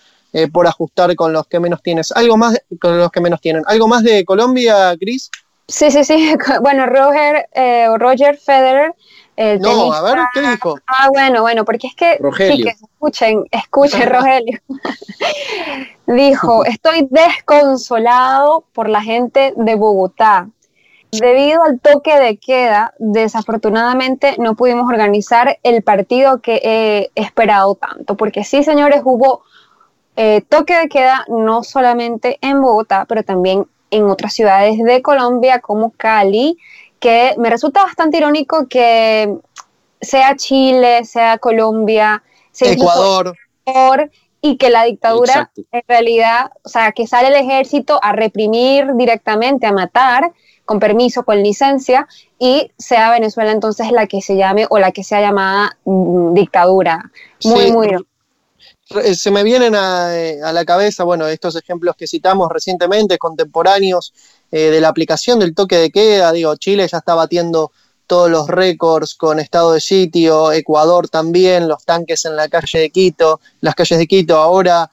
por 0.52 0.66
ajustar 0.66 1.14
con 1.14 1.32
los 1.32 1.46
que 1.46 1.60
menos 1.60 1.80
tienes. 1.80 2.10
Algo 2.10 2.36
más 2.36 2.60
con 2.80 2.98
los 2.98 3.10
que 3.10 3.20
menos 3.20 3.40
tienen. 3.40 3.62
¿Algo 3.66 3.86
más 3.86 4.02
de 4.02 4.24
Colombia, 4.26 4.94
Cris? 4.98 5.30
Sí, 5.68 5.90
sí, 5.90 6.04
sí. 6.04 6.34
Bueno, 6.62 6.86
Roger, 6.86 7.48
eh, 7.52 7.88
Roger 7.96 8.36
Federer. 8.36 8.94
El 9.36 9.60
no, 9.60 9.92
a 9.92 10.00
ver, 10.00 10.24
¿qué 10.32 10.40
dijo? 10.42 10.76
Ah, 10.86 11.08
bueno, 11.12 11.42
bueno, 11.42 11.64
porque 11.64 11.88
es 11.88 11.96
que, 11.96 12.18
sí, 12.36 12.62
que 12.62 12.68
escuchen, 12.68 13.44
escuchen, 13.50 14.08
Rogelio. 14.08 14.60
dijo, 16.06 16.64
estoy 16.64 17.08
desconsolado 17.10 18.64
por 18.72 18.88
la 18.88 19.02
gente 19.02 19.52
de 19.56 19.74
Bogotá. 19.74 20.48
Debido 21.10 21.62
al 21.62 21.80
toque 21.80 22.18
de 22.18 22.36
queda, 22.36 22.94
desafortunadamente 22.98 24.36
no 24.38 24.54
pudimos 24.54 24.88
organizar 24.88 25.58
el 25.62 25.82
partido 25.82 26.40
que 26.40 26.60
he 26.64 27.10
esperado 27.20 27.74
tanto, 27.76 28.16
porque 28.16 28.42
sí, 28.44 28.64
señores, 28.64 29.02
hubo 29.04 29.42
eh, 30.16 30.42
toque 30.48 30.76
de 30.76 30.88
queda 30.88 31.24
no 31.28 31.62
solamente 31.62 32.38
en 32.40 32.60
Bogotá, 32.60 33.04
pero 33.08 33.22
también 33.22 33.66
en 33.94 34.10
otras 34.10 34.34
ciudades 34.34 34.76
de 34.78 35.02
Colombia 35.02 35.60
como 35.60 35.90
Cali, 35.90 36.58
que 36.98 37.34
me 37.38 37.48
resulta 37.48 37.84
bastante 37.84 38.18
irónico 38.18 38.66
que 38.68 39.36
sea 40.00 40.34
Chile, 40.36 41.04
sea 41.04 41.38
Colombia, 41.38 42.22
sea 42.50 42.72
Ecuador. 42.72 43.36
y 44.40 44.56
que 44.56 44.68
la 44.68 44.84
dictadura 44.84 45.50
en 45.54 45.82
realidad, 45.86 46.50
o 46.64 46.68
sea, 46.68 46.92
que 46.92 47.06
sale 47.06 47.28
el 47.28 47.34
ejército 47.34 48.00
a 48.02 48.12
reprimir 48.12 48.94
directamente, 48.94 49.66
a 49.66 49.72
matar, 49.72 50.32
con 50.64 50.80
permiso, 50.80 51.24
con 51.24 51.42
licencia, 51.42 52.08
y 52.38 52.72
sea 52.76 53.10
Venezuela 53.10 53.52
entonces 53.52 53.90
la 53.92 54.06
que 54.06 54.20
se 54.20 54.36
llame 54.36 54.66
o 54.68 54.78
la 54.78 54.90
que 54.90 55.04
sea 55.04 55.20
llamada 55.20 55.78
mm, 55.84 56.34
dictadura. 56.34 57.10
Muy, 57.44 57.70
muy 57.70 57.86
eh, 57.88 57.98
se 59.14 59.30
me 59.30 59.42
vienen 59.42 59.74
eh, 59.74 60.40
a, 60.42 60.52
la 60.52 60.64
cabeza, 60.64 61.04
bueno, 61.04 61.26
estos 61.26 61.56
ejemplos 61.56 61.96
que 61.96 62.06
citamos 62.06 62.48
recientemente, 62.50 63.18
contemporáneos, 63.18 64.12
eh, 64.50 64.70
de 64.70 64.80
la 64.80 64.88
aplicación 64.88 65.38
del 65.38 65.54
toque 65.54 65.76
de 65.76 65.90
queda. 65.90 66.32
Digo, 66.32 66.56
Chile 66.56 66.86
ya 66.86 66.98
está 66.98 67.14
batiendo 67.14 67.72
todos 68.06 68.30
los 68.30 68.48
récords 68.48 69.14
con 69.14 69.40
estado 69.40 69.72
de 69.72 69.80
sitio, 69.80 70.52
Ecuador 70.52 71.08
también, 71.08 71.68
los 71.68 71.84
tanques 71.84 72.24
en 72.24 72.36
la 72.36 72.48
calle 72.48 72.78
de 72.78 72.90
Quito, 72.90 73.40
las 73.60 73.74
calles 73.74 73.98
de 73.98 74.06
Quito, 74.06 74.36
ahora 74.36 74.90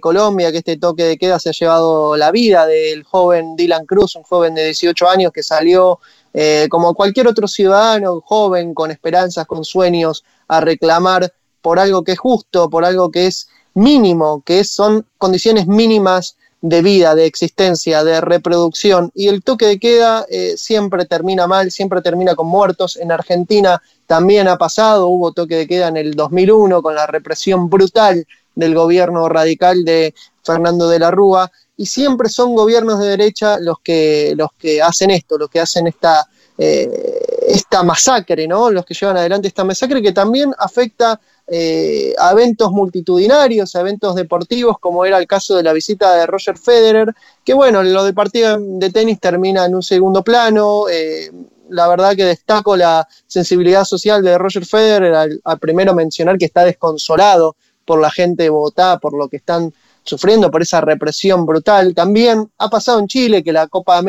Colombia, 0.00 0.52
que 0.52 0.58
este 0.58 0.76
toque 0.76 1.02
de 1.02 1.16
queda 1.16 1.38
se 1.38 1.48
ha 1.48 1.52
llevado 1.52 2.14
la 2.18 2.30
vida 2.30 2.66
del 2.66 3.04
joven 3.04 3.56
Dylan 3.56 3.86
Cruz, 3.86 4.16
un 4.16 4.22
joven 4.22 4.54
de 4.54 4.66
18 4.66 5.08
años 5.08 5.32
que 5.32 5.42
salió 5.42 5.98
eh, 6.34 6.66
como 6.70 6.94
cualquier 6.94 7.28
otro 7.28 7.46
ciudadano 7.46 8.20
joven, 8.22 8.72
con 8.72 8.90
esperanzas, 8.90 9.46
con 9.46 9.64
sueños, 9.64 10.24
a 10.48 10.60
reclamar 10.60 11.32
por 11.62 11.78
algo 11.78 12.04
que 12.04 12.12
es 12.12 12.18
justo, 12.18 12.68
por 12.68 12.84
algo 12.84 13.10
que 13.10 13.26
es 13.26 13.48
mínimo, 13.74 14.42
que 14.44 14.64
son 14.64 15.06
condiciones 15.16 15.66
mínimas 15.66 16.36
de 16.62 16.80
vida, 16.80 17.14
de 17.14 17.26
existencia, 17.26 18.04
de 18.04 18.20
reproducción. 18.20 19.10
Y 19.14 19.28
el 19.28 19.42
toque 19.42 19.66
de 19.66 19.78
queda 19.78 20.24
eh, 20.30 20.54
siempre 20.56 21.04
termina 21.06 21.46
mal, 21.46 21.70
siempre 21.72 22.00
termina 22.02 22.36
con 22.36 22.46
muertos. 22.46 22.96
En 22.96 23.10
Argentina 23.10 23.82
también 24.06 24.46
ha 24.48 24.56
pasado, 24.56 25.08
hubo 25.08 25.32
toque 25.32 25.56
de 25.56 25.66
queda 25.66 25.88
en 25.88 25.96
el 25.96 26.14
2001 26.14 26.80
con 26.80 26.94
la 26.94 27.06
represión 27.06 27.68
brutal 27.68 28.26
del 28.54 28.74
gobierno 28.74 29.28
radical 29.28 29.84
de 29.84 30.14
Fernando 30.44 30.88
de 30.88 31.00
la 31.00 31.10
Rúa. 31.10 31.50
Y 31.76 31.86
siempre 31.86 32.28
son 32.28 32.54
gobiernos 32.54 33.00
de 33.00 33.08
derecha 33.08 33.58
los 33.58 33.80
que, 33.82 34.34
los 34.36 34.50
que 34.56 34.80
hacen 34.80 35.10
esto, 35.10 35.38
los 35.38 35.50
que 35.50 35.58
hacen 35.58 35.88
esta, 35.88 36.28
eh, 36.58 37.21
esta 37.48 37.82
masacre, 37.82 38.46
¿no? 38.46 38.70
Los 38.70 38.84
que 38.84 38.94
llevan 38.94 39.16
adelante 39.16 39.48
esta 39.48 39.64
masacre 39.64 40.02
que 40.02 40.12
también 40.12 40.52
afecta 40.58 41.20
eh, 41.46 42.14
a 42.18 42.32
eventos 42.32 42.70
multitudinarios, 42.70 43.74
a 43.74 43.80
eventos 43.80 44.14
deportivos, 44.14 44.78
como 44.78 45.04
era 45.04 45.18
el 45.18 45.26
caso 45.26 45.56
de 45.56 45.62
la 45.62 45.72
visita 45.72 46.14
de 46.14 46.26
Roger 46.26 46.56
Federer, 46.56 47.12
que 47.44 47.54
bueno, 47.54 47.82
lo 47.82 48.04
del 48.04 48.14
partido 48.14 48.58
de 48.58 48.90
tenis 48.90 49.20
termina 49.20 49.64
en 49.64 49.74
un 49.74 49.82
segundo 49.82 50.22
plano. 50.22 50.88
Eh, 50.90 51.30
la 51.68 51.88
verdad 51.88 52.14
que 52.14 52.24
destaco 52.24 52.76
la 52.76 53.08
sensibilidad 53.26 53.84
social 53.84 54.22
de 54.22 54.36
Roger 54.38 54.66
Federer 54.66 55.14
al, 55.14 55.58
primero 55.58 55.94
mencionar 55.94 56.38
que 56.38 56.44
está 56.44 56.64
desconsolado 56.64 57.56
por 57.84 58.00
la 58.00 58.10
gente 58.10 58.44
de 58.44 58.50
Bogotá, 58.50 58.98
por 58.98 59.14
lo 59.14 59.28
que 59.28 59.38
están 59.38 59.72
sufriendo 60.04 60.50
por 60.50 60.62
esa 60.62 60.80
represión 60.80 61.46
brutal. 61.46 61.94
También 61.94 62.50
ha 62.58 62.68
pasado 62.68 62.98
en 62.98 63.06
Chile 63.06 63.42
que 63.42 63.52
la 63.52 63.68
Copa 63.68 64.02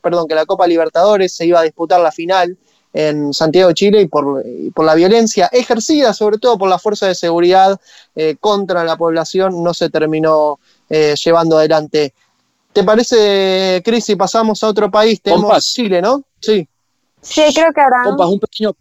perdón, 0.00 0.28
que 0.28 0.34
la 0.34 0.46
Copa 0.46 0.66
Libertadores 0.66 1.34
se 1.34 1.46
iba 1.46 1.60
a 1.60 1.64
disputar 1.64 2.00
la 2.00 2.12
final 2.12 2.56
en 2.92 3.32
Santiago 3.32 3.68
de 3.68 3.74
Chile 3.74 4.00
y 4.02 4.08
por, 4.08 4.44
por, 4.74 4.84
la 4.84 4.94
violencia 4.94 5.48
ejercida 5.52 6.14
sobre 6.14 6.38
todo 6.38 6.56
por 6.56 6.68
la 6.68 6.78
fuerza 6.78 7.06
de 7.06 7.14
seguridad 7.14 7.78
eh, 8.16 8.36
contra 8.40 8.84
la 8.84 8.96
población 8.96 9.62
no 9.62 9.74
se 9.74 9.90
terminó 9.90 10.58
eh, 10.88 11.14
llevando 11.22 11.58
adelante. 11.58 12.14
¿Te 12.72 12.84
parece, 12.84 13.82
Cris, 13.84 14.04
si 14.04 14.16
pasamos 14.16 14.62
a 14.62 14.68
otro 14.68 14.90
país? 14.90 15.20
Tenemos 15.20 15.64
Chile, 15.72 16.00
¿no? 16.00 16.22
Sí. 16.40 16.68
Sí, 17.20 17.42
creo 17.54 17.72
que 17.74 17.80
habrá. 17.80 18.28
un 18.28 18.38
pequeño 18.38 18.72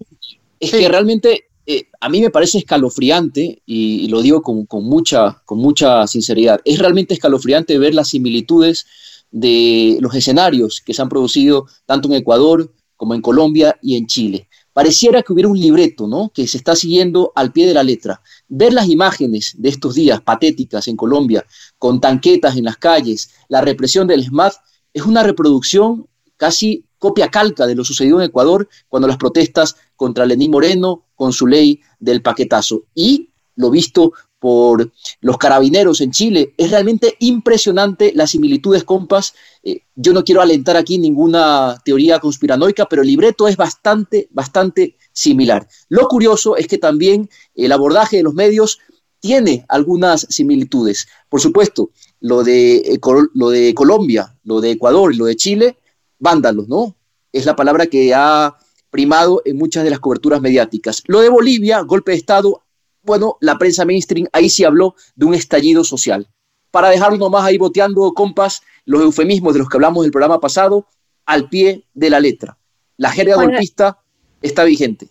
Es 0.60 0.72
que 0.72 0.88
realmente 0.88 1.48
eh, 1.66 1.90
a 2.00 2.08
mí 2.08 2.22
me 2.22 2.30
parece 2.30 2.60
escalofriante, 2.60 3.62
y, 3.66 4.08
lo 4.08 4.22
digo 4.22 4.42
con, 4.42 4.66
con, 4.66 4.86
mucha, 4.86 5.42
con 5.46 5.58
mucha 5.58 6.08
sinceridad, 6.08 6.62
es 6.64 6.80
realmente 6.80 7.14
escalofriante 7.14 7.78
ver 7.78 7.94
las 7.94 8.10
similitudes 8.10 8.86
de 9.32 9.98
los 10.00 10.16
escenarios 10.16 10.82
que 10.86 10.94
se 10.94 11.02
han 11.02 11.10
producido 11.10 11.66
tanto 11.86 12.08
en 12.08 12.16
Ecuador 12.16 12.72
como 12.98 13.14
en 13.14 13.22
Colombia 13.22 13.78
y 13.82 13.96
en 13.96 14.08
Chile. 14.08 14.50
Pareciera 14.74 15.24
que 15.24 15.34
hubiera 15.34 15.50
un 15.50 15.60
libreto, 15.60 16.08
¿no? 16.08 16.30
Que 16.34 16.48
se 16.48 16.58
está 16.58 16.76
siguiendo 16.76 17.32
al 17.36 17.52
pie 17.52 17.66
de 17.66 17.74
la 17.74 17.84
letra. 17.84 18.22
Ver 18.48 18.74
las 18.74 18.90
imágenes 18.90 19.56
de 19.58 19.70
estos 19.70 19.96
días 19.96 20.22
patéticas 20.22 20.88
en 20.88 20.98
Colombia, 20.98 21.46
con 21.78 22.02
tanquetas 22.02 22.58
en 22.58 22.66
las 22.66 22.78
calles, 22.78 23.32
la 23.48 23.62
represión 23.62 24.08
del 24.08 24.24
SMAT, 24.24 24.54
es 24.94 25.04
una 25.04 25.24
reproducción 25.24 26.08
casi 26.36 26.86
copia 27.00 27.30
calca 27.30 27.66
de 27.68 27.76
lo 27.76 27.84
sucedido 27.84 28.20
en 28.20 28.28
Ecuador 28.28 28.68
cuando 28.88 29.08
las 29.08 29.18
protestas 29.18 29.76
contra 29.96 30.26
Lenín 30.26 30.52
Moreno 30.52 31.06
con 31.16 31.34
su 31.34 31.48
ley 31.48 31.82
del 32.00 32.22
paquetazo. 32.22 32.84
Y 32.94 33.30
lo 33.58 33.70
visto 33.70 34.14
por 34.40 34.92
los 35.20 35.38
carabineros 35.38 36.00
en 36.02 36.12
Chile. 36.12 36.54
Es 36.58 36.72
realmente 36.72 37.16
impresionante 37.20 38.14
las 38.16 38.32
similitudes, 38.32 38.84
compas. 38.84 39.34
Eh, 39.64 39.82
yo 39.96 40.14
no 40.14 40.24
quiero 40.24 40.42
alentar 40.42 40.78
aquí 40.78 40.98
ninguna 40.98 41.78
teoría 41.84 42.20
conspiranoica, 42.20 42.86
pero 42.86 43.02
el 43.02 43.08
libreto 43.08 43.48
es 43.48 43.58
bastante, 43.58 44.30
bastante 44.32 44.96
similar. 45.12 45.68
Lo 45.90 46.08
curioso 46.08 46.56
es 46.56 46.68
que 46.68 46.78
también 46.78 47.30
el 47.56 47.72
abordaje 47.72 48.18
de 48.18 48.24
los 48.24 48.34
medios 48.34 48.80
tiene 49.20 49.66
algunas 49.68 50.28
similitudes. 50.30 51.08
Por 51.28 51.42
supuesto, 51.42 51.90
lo 52.20 52.44
de, 52.44 52.78
eh, 52.78 53.00
lo 53.34 53.50
de 53.50 53.74
Colombia, 53.74 54.36
lo 54.44 54.62
de 54.62 54.72
Ecuador 54.72 55.14
y 55.14 55.18
lo 55.18 55.26
de 55.26 55.36
Chile, 55.36 55.78
vándalos, 56.20 56.68
¿no? 56.68 56.96
Es 57.34 57.46
la 57.46 57.56
palabra 57.56 57.88
que 57.88 58.14
ha 58.14 58.56
primado 58.90 59.42
en 59.46 59.58
muchas 59.58 59.84
de 59.84 59.90
las 59.90 60.00
coberturas 60.00 60.42
mediáticas. 60.42 61.04
Lo 61.08 61.22
de 61.22 61.30
Bolivia, 61.30 61.82
golpe 61.82 62.12
de 62.12 62.18
Estado, 62.18 62.64
bueno, 63.08 63.38
la 63.40 63.58
prensa 63.58 63.86
mainstream 63.86 64.28
ahí 64.34 64.50
sí 64.50 64.64
habló 64.64 64.94
de 65.16 65.26
un 65.26 65.34
estallido 65.34 65.84
social. 65.84 66.28
Para 66.70 66.90
dejarlo 66.90 67.18
nomás 67.18 67.46
ahí 67.46 67.58
boteando, 67.58 68.14
compas, 68.14 68.62
los 68.86 69.02
eufemismos 69.02 69.54
de 69.54 69.60
los 69.60 69.70
que 69.70 69.78
hablamos 69.78 70.04
del 70.04 70.12
programa 70.12 70.40
pasado, 70.40 70.86
al 71.26 71.50
pie 71.50 71.86
de 71.94 72.10
la 72.10 72.20
letra. 72.20 72.58
La 72.98 73.10
jerga 73.10 73.36
golpista 73.36 74.00
está 74.42 74.66
vigente. 74.66 75.10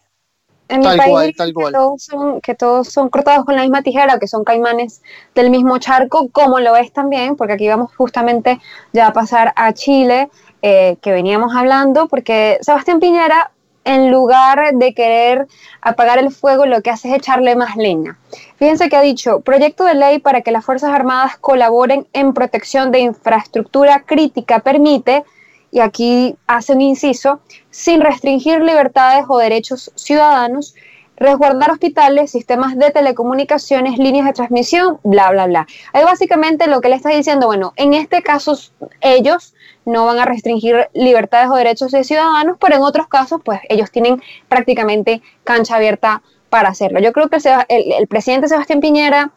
En 0.68 0.80
mi 0.80 0.96
país, 0.96 1.34
Que, 1.36 1.52
todos 1.72 2.02
son, 2.02 2.40
que 2.40 2.54
todos 2.54 2.88
son 2.88 3.08
cortados 3.08 3.44
con 3.44 3.54
la 3.54 3.62
misma 3.62 3.82
tijera, 3.82 4.18
que 4.18 4.26
son 4.26 4.44
caimanes 4.44 5.00
del 5.34 5.48
mismo 5.50 5.78
charco, 5.78 6.28
como 6.30 6.58
lo 6.58 6.76
es 6.76 6.92
también, 6.92 7.36
porque 7.36 7.54
aquí 7.54 7.68
vamos 7.68 7.94
justamente 7.96 8.60
ya 8.92 9.06
a 9.06 9.12
pasar 9.12 9.52
a 9.56 9.72
Chile, 9.72 10.28
eh, 10.62 10.96
que 11.00 11.12
veníamos 11.12 11.54
hablando, 11.54 12.08
porque 12.08 12.58
Sebastián 12.62 12.98
Piñera 12.98 13.52
en 13.86 14.10
lugar 14.10 14.74
de 14.74 14.92
querer 14.92 15.46
apagar 15.80 16.18
el 16.18 16.32
fuego, 16.32 16.66
lo 16.66 16.82
que 16.82 16.90
hace 16.90 17.08
es 17.08 17.14
echarle 17.14 17.54
más 17.54 17.76
leña. 17.76 18.18
Fíjense 18.56 18.88
que 18.88 18.96
ha 18.96 19.00
dicho, 19.00 19.40
proyecto 19.40 19.84
de 19.84 19.94
ley 19.94 20.18
para 20.18 20.40
que 20.40 20.50
las 20.50 20.64
Fuerzas 20.64 20.90
Armadas 20.90 21.36
colaboren 21.36 22.06
en 22.12 22.34
protección 22.34 22.90
de 22.90 22.98
infraestructura 22.98 24.00
crítica 24.00 24.58
permite, 24.58 25.24
y 25.70 25.80
aquí 25.80 26.36
hace 26.48 26.72
un 26.72 26.80
inciso, 26.80 27.40
sin 27.70 28.00
restringir 28.00 28.60
libertades 28.60 29.24
o 29.28 29.38
derechos 29.38 29.92
ciudadanos, 29.94 30.74
resguardar 31.16 31.70
hospitales, 31.70 32.32
sistemas 32.32 32.76
de 32.76 32.90
telecomunicaciones, 32.90 33.98
líneas 33.98 34.26
de 34.26 34.32
transmisión, 34.32 34.98
bla, 35.04 35.30
bla, 35.30 35.46
bla. 35.46 35.66
Ahí 35.92 36.04
básicamente 36.04 36.66
lo 36.66 36.80
que 36.80 36.88
le 36.88 36.96
está 36.96 37.10
diciendo, 37.10 37.46
bueno, 37.46 37.72
en 37.76 37.94
este 37.94 38.22
caso 38.22 38.58
ellos 39.00 39.54
no 39.86 40.04
van 40.04 40.18
a 40.18 40.24
restringir 40.26 40.88
libertades 40.92 41.48
o 41.48 41.54
derechos 41.54 41.92
de 41.92 42.04
ciudadanos, 42.04 42.58
pero 42.60 42.76
en 42.76 42.82
otros 42.82 43.06
casos, 43.06 43.40
pues 43.42 43.60
ellos 43.68 43.90
tienen 43.90 44.22
prácticamente 44.48 45.22
cancha 45.44 45.76
abierta 45.76 46.22
para 46.50 46.68
hacerlo. 46.68 47.00
Yo 47.00 47.12
creo 47.12 47.28
que 47.28 47.38
el, 47.68 48.06
presidente 48.08 48.48
Sebastián 48.48 48.80
Piñera 48.80 49.30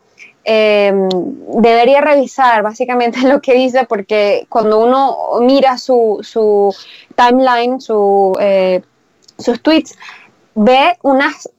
eh, 0.43 0.91
debería 1.53 2.01
revisar 2.01 2.63
básicamente 2.63 3.21
lo 3.27 3.41
que 3.41 3.53
dice, 3.53 3.85
porque 3.85 4.47
cuando 4.49 4.83
uno 4.83 5.39
mira 5.41 5.77
su, 5.77 6.19
su 6.23 6.75
timeline, 7.15 7.79
su, 7.79 8.35
eh, 8.41 8.81
sus 9.37 9.61
tweets, 9.61 9.97
ve 10.55 10.97
unas 11.03 11.49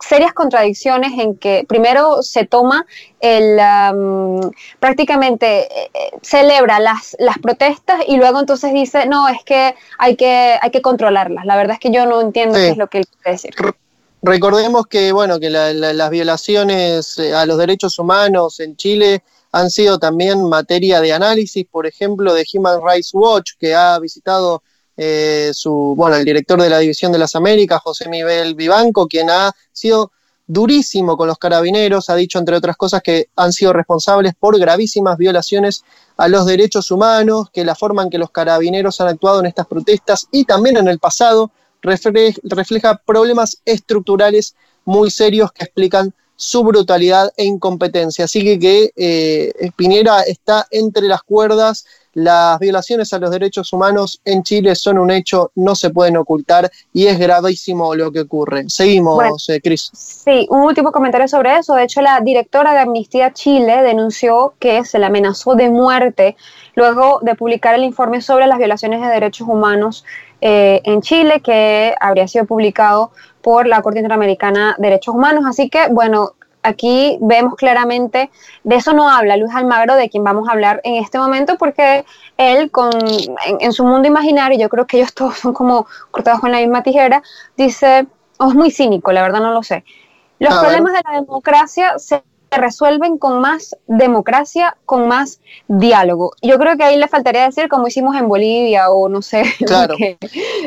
serias 0.00 0.32
contradicciones 0.32 1.12
en 1.18 1.36
que 1.36 1.64
primero 1.68 2.22
se 2.22 2.46
toma 2.46 2.86
el 3.20 3.58
prácticamente 4.78 5.68
eh, 5.70 5.90
celebra 6.22 6.80
las, 6.80 7.16
las 7.18 7.38
protestas 7.38 8.00
y 8.06 8.16
luego 8.16 8.40
entonces 8.40 8.72
dice 8.72 9.06
no 9.06 9.28
es 9.28 9.42
que 9.44 9.74
hay 9.98 10.16
que 10.16 10.58
hay 10.60 10.70
que 10.70 10.82
controlarlas 10.82 11.44
la 11.44 11.56
verdad 11.56 11.74
es 11.74 11.80
que 11.80 11.90
yo 11.90 12.06
no 12.06 12.20
entiendo 12.20 12.54
qué 12.54 12.70
es 12.70 12.76
lo 12.76 12.88
que 12.88 12.98
él 12.98 13.06
quiere 13.06 13.32
decir. 13.32 13.54
Recordemos 14.22 14.86
que 14.86 15.12
bueno 15.12 15.38
que 15.38 15.50
las 15.50 16.10
violaciones 16.10 17.18
eh, 17.18 17.34
a 17.34 17.46
los 17.46 17.58
derechos 17.58 17.98
humanos 17.98 18.60
en 18.60 18.76
Chile 18.76 19.22
han 19.52 19.70
sido 19.70 19.98
también 19.98 20.48
materia 20.48 21.00
de 21.00 21.12
análisis 21.12 21.66
por 21.70 21.86
ejemplo 21.86 22.32
de 22.34 22.44
Human 22.54 22.80
Rights 22.84 23.10
Watch 23.12 23.52
que 23.58 23.74
ha 23.74 23.98
visitado 23.98 24.62
eh, 25.02 25.52
su, 25.54 25.94
bueno, 25.96 26.16
el 26.16 26.26
director 26.26 26.60
de 26.60 26.68
la 26.68 26.78
División 26.78 27.10
de 27.10 27.18
las 27.18 27.34
Américas, 27.34 27.80
José 27.80 28.06
Miguel 28.10 28.54
Vivanco, 28.54 29.06
quien 29.06 29.30
ha 29.30 29.50
sido 29.72 30.12
durísimo 30.46 31.16
con 31.16 31.26
los 31.26 31.38
carabineros, 31.38 32.10
ha 32.10 32.16
dicho, 32.16 32.38
entre 32.38 32.54
otras 32.54 32.76
cosas, 32.76 33.00
que 33.00 33.30
han 33.34 33.50
sido 33.54 33.72
responsables 33.72 34.34
por 34.38 34.58
gravísimas 34.58 35.16
violaciones 35.16 35.84
a 36.18 36.28
los 36.28 36.44
derechos 36.44 36.90
humanos, 36.90 37.48
que 37.50 37.64
la 37.64 37.74
forma 37.74 38.02
en 38.02 38.10
que 38.10 38.18
los 38.18 38.30
carabineros 38.30 39.00
han 39.00 39.08
actuado 39.08 39.40
en 39.40 39.46
estas 39.46 39.66
protestas 39.66 40.26
y 40.32 40.44
también 40.44 40.76
en 40.76 40.86
el 40.86 40.98
pasado 40.98 41.50
refleja 41.80 43.00
problemas 43.06 43.62
estructurales 43.64 44.54
muy 44.84 45.10
serios 45.10 45.50
que 45.52 45.64
explican 45.64 46.12
su 46.36 46.62
brutalidad 46.62 47.32
e 47.38 47.46
incompetencia. 47.46 48.26
Así 48.26 48.44
que, 48.44 48.58
que 48.58 48.92
eh, 48.96 49.70
Piñera 49.76 50.24
está 50.24 50.66
entre 50.70 51.08
las 51.08 51.22
cuerdas 51.22 51.86
las 52.14 52.58
violaciones 52.58 53.12
a 53.12 53.18
los 53.18 53.30
derechos 53.30 53.72
humanos 53.72 54.20
en 54.24 54.42
Chile 54.42 54.74
son 54.74 54.98
un 54.98 55.10
hecho, 55.10 55.52
no 55.54 55.74
se 55.74 55.90
pueden 55.90 56.16
ocultar 56.16 56.70
y 56.92 57.06
es 57.06 57.18
gravísimo 57.18 57.94
lo 57.94 58.10
que 58.10 58.20
ocurre. 58.20 58.64
Seguimos, 58.68 59.48
eh, 59.48 59.60
Cris. 59.60 59.90
Sí, 59.92 60.46
un 60.50 60.62
último 60.62 60.92
comentario 60.92 61.28
sobre 61.28 61.58
eso. 61.58 61.74
De 61.74 61.84
hecho, 61.84 62.00
la 62.02 62.20
directora 62.20 62.72
de 62.72 62.80
Amnistía 62.80 63.32
Chile 63.32 63.82
denunció 63.82 64.54
que 64.58 64.84
se 64.84 64.98
le 64.98 65.06
amenazó 65.06 65.54
de 65.54 65.70
muerte 65.70 66.36
luego 66.74 67.20
de 67.22 67.34
publicar 67.34 67.74
el 67.74 67.84
informe 67.84 68.20
sobre 68.20 68.46
las 68.46 68.58
violaciones 68.58 69.00
de 69.00 69.08
derechos 69.08 69.46
humanos 69.48 70.04
eh, 70.40 70.80
en 70.84 71.02
Chile, 71.02 71.40
que 71.40 71.94
habría 72.00 72.26
sido 72.26 72.46
publicado 72.46 73.12
por 73.42 73.66
la 73.66 73.82
Corte 73.82 73.98
Interamericana 73.98 74.74
de 74.78 74.88
Derechos 74.88 75.14
Humanos. 75.14 75.44
Así 75.46 75.68
que, 75.68 75.88
bueno, 75.90 76.32
aquí 76.62 77.18
vemos 77.20 77.54
claramente, 77.54 78.30
de 78.64 78.76
eso 78.76 78.92
no 78.92 79.08
habla 79.08 79.36
Luis 79.36 79.54
Almagro, 79.54 79.94
de 79.96 80.08
quien 80.10 80.24
vamos 80.24 80.48
a 80.48 80.52
hablar 80.52 80.80
en 80.84 80.94
este 80.96 81.18
momento, 81.18 81.56
porque 81.58 82.04
él 82.36 82.70
con, 82.70 82.90
en, 83.60 83.72
su 83.72 83.84
mundo 83.84 84.08
imaginario, 84.08 84.58
yo 84.58 84.68
creo 84.68 84.86
que 84.86 84.98
ellos 84.98 85.14
todos 85.14 85.38
son 85.38 85.52
como 85.52 85.86
cortados 86.10 86.40
con 86.40 86.52
la 86.52 86.58
misma 86.58 86.82
tijera, 86.82 87.22
dice, 87.56 88.06
oh, 88.38 88.48
es 88.48 88.54
muy 88.54 88.70
cínico, 88.70 89.12
la 89.12 89.22
verdad 89.22 89.40
no 89.40 89.52
lo 89.52 89.62
sé. 89.62 89.84
Los 90.38 90.56
problemas 90.58 90.94
de 90.94 91.00
la 91.04 91.20
democracia 91.20 91.98
se 91.98 92.22
resuelven 92.50 93.18
con 93.18 93.40
más 93.40 93.76
democracia, 93.86 94.76
con 94.84 95.08
más 95.08 95.40
diálogo. 95.68 96.32
Yo 96.42 96.58
creo 96.58 96.76
que 96.76 96.84
ahí 96.84 96.96
le 96.96 97.08
faltaría 97.08 97.44
decir 97.44 97.68
como 97.68 97.88
hicimos 97.88 98.16
en 98.16 98.28
Bolivia 98.28 98.90
o 98.90 99.08
no 99.08 99.22
sé. 99.22 99.44
Claro. 99.70 99.94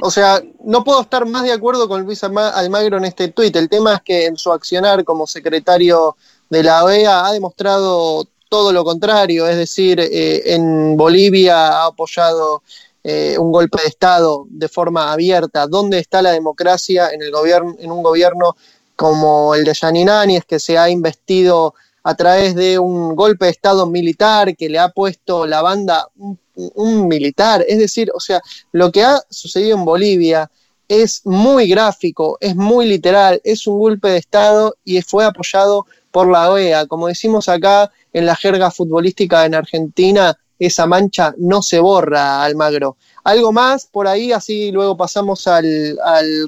O 0.01 0.09
sea, 0.09 0.41
no 0.63 0.83
puedo 0.83 1.01
estar 1.01 1.25
más 1.25 1.43
de 1.43 1.51
acuerdo 1.51 1.89
con 1.89 2.03
Luis 2.03 2.23
Almagro 2.23 2.97
en 2.97 3.05
este 3.05 3.27
tuit. 3.27 3.55
El 3.55 3.67
tema 3.67 3.95
es 3.95 4.01
que 4.01 4.25
en 4.27 4.37
su 4.37 4.51
accionar 4.51 5.03
como 5.03 5.27
secretario 5.27 6.15
de 6.49 6.63
la 6.63 6.83
OEA 6.85 7.25
ha 7.25 7.33
demostrado 7.33 8.25
todo 8.49 8.71
lo 8.71 8.83
contrario, 8.83 9.47
es 9.47 9.57
decir, 9.57 9.99
eh, 9.99 10.53
en 10.53 10.95
Bolivia 10.95 11.69
ha 11.69 11.85
apoyado 11.87 12.61
eh, 13.03 13.35
un 13.37 13.51
golpe 13.51 13.81
de 13.81 13.89
Estado 13.89 14.45
de 14.47 14.69
forma 14.69 15.11
abierta. 15.11 15.67
¿Dónde 15.67 15.99
está 15.99 16.21
la 16.21 16.31
democracia 16.31 17.09
en, 17.09 17.21
el 17.21 17.31
gobierno, 17.31 17.75
en 17.79 17.91
un 17.91 18.01
gobierno 18.01 18.55
como 18.95 19.55
el 19.55 19.63
de 19.63 19.73
Yaninani, 19.73 20.37
es 20.37 20.45
que 20.45 20.59
se 20.59 20.77
ha 20.77 20.89
investido 20.89 21.73
a 22.03 22.15
través 22.15 22.53
de 22.55 22.79
un 22.79 23.15
golpe 23.15 23.45
de 23.45 23.51
Estado 23.51 23.87
militar 23.87 24.55
que 24.55 24.69
le 24.69 24.79
ha 24.79 24.89
puesto 24.89 25.45
la 25.47 25.61
banda 25.61 26.07
un, 26.15 27.07
militar. 27.07 27.65
Es 27.67 27.79
decir, 27.79 28.11
o 28.13 28.19
sea, 28.19 28.41
lo 28.71 28.91
que 28.91 29.03
ha 29.03 29.21
sucedido 29.29 29.77
en 29.77 29.85
Bolivia 29.85 30.51
es 30.87 31.21
muy 31.25 31.67
gráfico, 31.67 32.37
es 32.41 32.55
muy 32.55 32.87
literal, 32.87 33.41
es 33.43 33.65
un 33.67 33.79
golpe 33.79 34.09
de 34.09 34.17
Estado 34.17 34.75
y 34.83 35.01
fue 35.01 35.25
apoyado 35.25 35.85
por 36.11 36.29
la 36.29 36.51
OEA. 36.51 36.85
Como 36.87 37.07
decimos 37.07 37.49
acá 37.49 37.91
en 38.11 38.25
la 38.25 38.35
jerga 38.35 38.69
futbolística 38.69 39.45
en 39.45 39.55
Argentina, 39.55 40.37
esa 40.59 40.85
mancha 40.85 41.33
no 41.37 41.61
se 41.61 41.79
borra, 41.79 42.43
Almagro. 42.43 42.97
Algo 43.23 43.51
más 43.51 43.85
por 43.85 44.07
ahí, 44.07 44.31
así 44.31 44.71
luego 44.71 44.97
pasamos 44.97 45.47
al, 45.47 45.97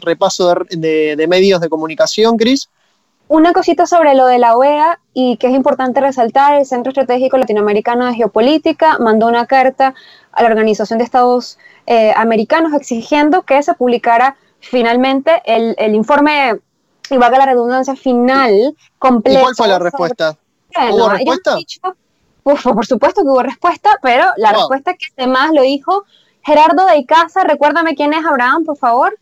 repaso 0.01 0.55
de, 0.69 1.25
medios 1.27 1.61
de 1.61 1.69
comunicación, 1.69 2.37
Cris. 2.37 2.69
Una 3.27 3.53
cosita 3.53 3.87
sobre 3.87 4.13
lo 4.13 4.27
de 4.27 4.37
la 4.37 4.55
OEA 4.55 4.99
y 5.13 5.37
que 5.37 5.47
es 5.47 5.53
importante 5.53 5.99
resaltar, 5.99 6.53
el 6.53 6.65
Centro 6.65 6.91
Estratégico 6.91 7.37
Latinoamericano 7.37 8.05
de 8.05 8.13
Geopolítica 8.13 8.99
mandó 8.99 9.27
una 9.27 9.47
carta 9.47 9.95
a 10.31 10.43
la 10.43 10.49
Organización 10.49 10.99
de 10.99 11.05
Estados 11.05 11.57
eh, 11.87 12.13
Americanos 12.15 12.73
exigiendo 12.73 13.41
que 13.41 13.63
se 13.63 13.73
publicara 13.73 14.37
finalmente 14.59 15.41
el, 15.45 15.95
informe, 15.95 16.59
y 17.09 17.17
valga 17.17 17.39
la 17.39 17.45
redundancia, 17.47 17.95
final, 17.95 18.75
completo. 18.99 19.39
¿Y 19.39 19.41
cuál 19.41 19.55
fue 19.55 19.67
la 19.67 19.79
respuesta? 19.79 20.37
¿Hubo 20.91 21.09
respuesta? 21.09 21.57
Por 22.45 22.85
supuesto 22.85 23.23
que 23.23 23.27
hubo 23.27 23.41
respuesta, 23.41 23.97
pero 24.03 24.27
la 24.37 24.51
respuesta 24.51 24.93
que 24.93 25.07
además 25.17 25.49
lo 25.51 25.63
dijo 25.63 26.05
Gerardo 26.43 26.85
de 26.85 26.99
Icaza, 26.99 27.43
recuérdame 27.43 27.95
quién 27.95 28.13
es 28.13 28.23
Abraham, 28.23 28.63
por 28.63 28.77
favor. 28.77 29.17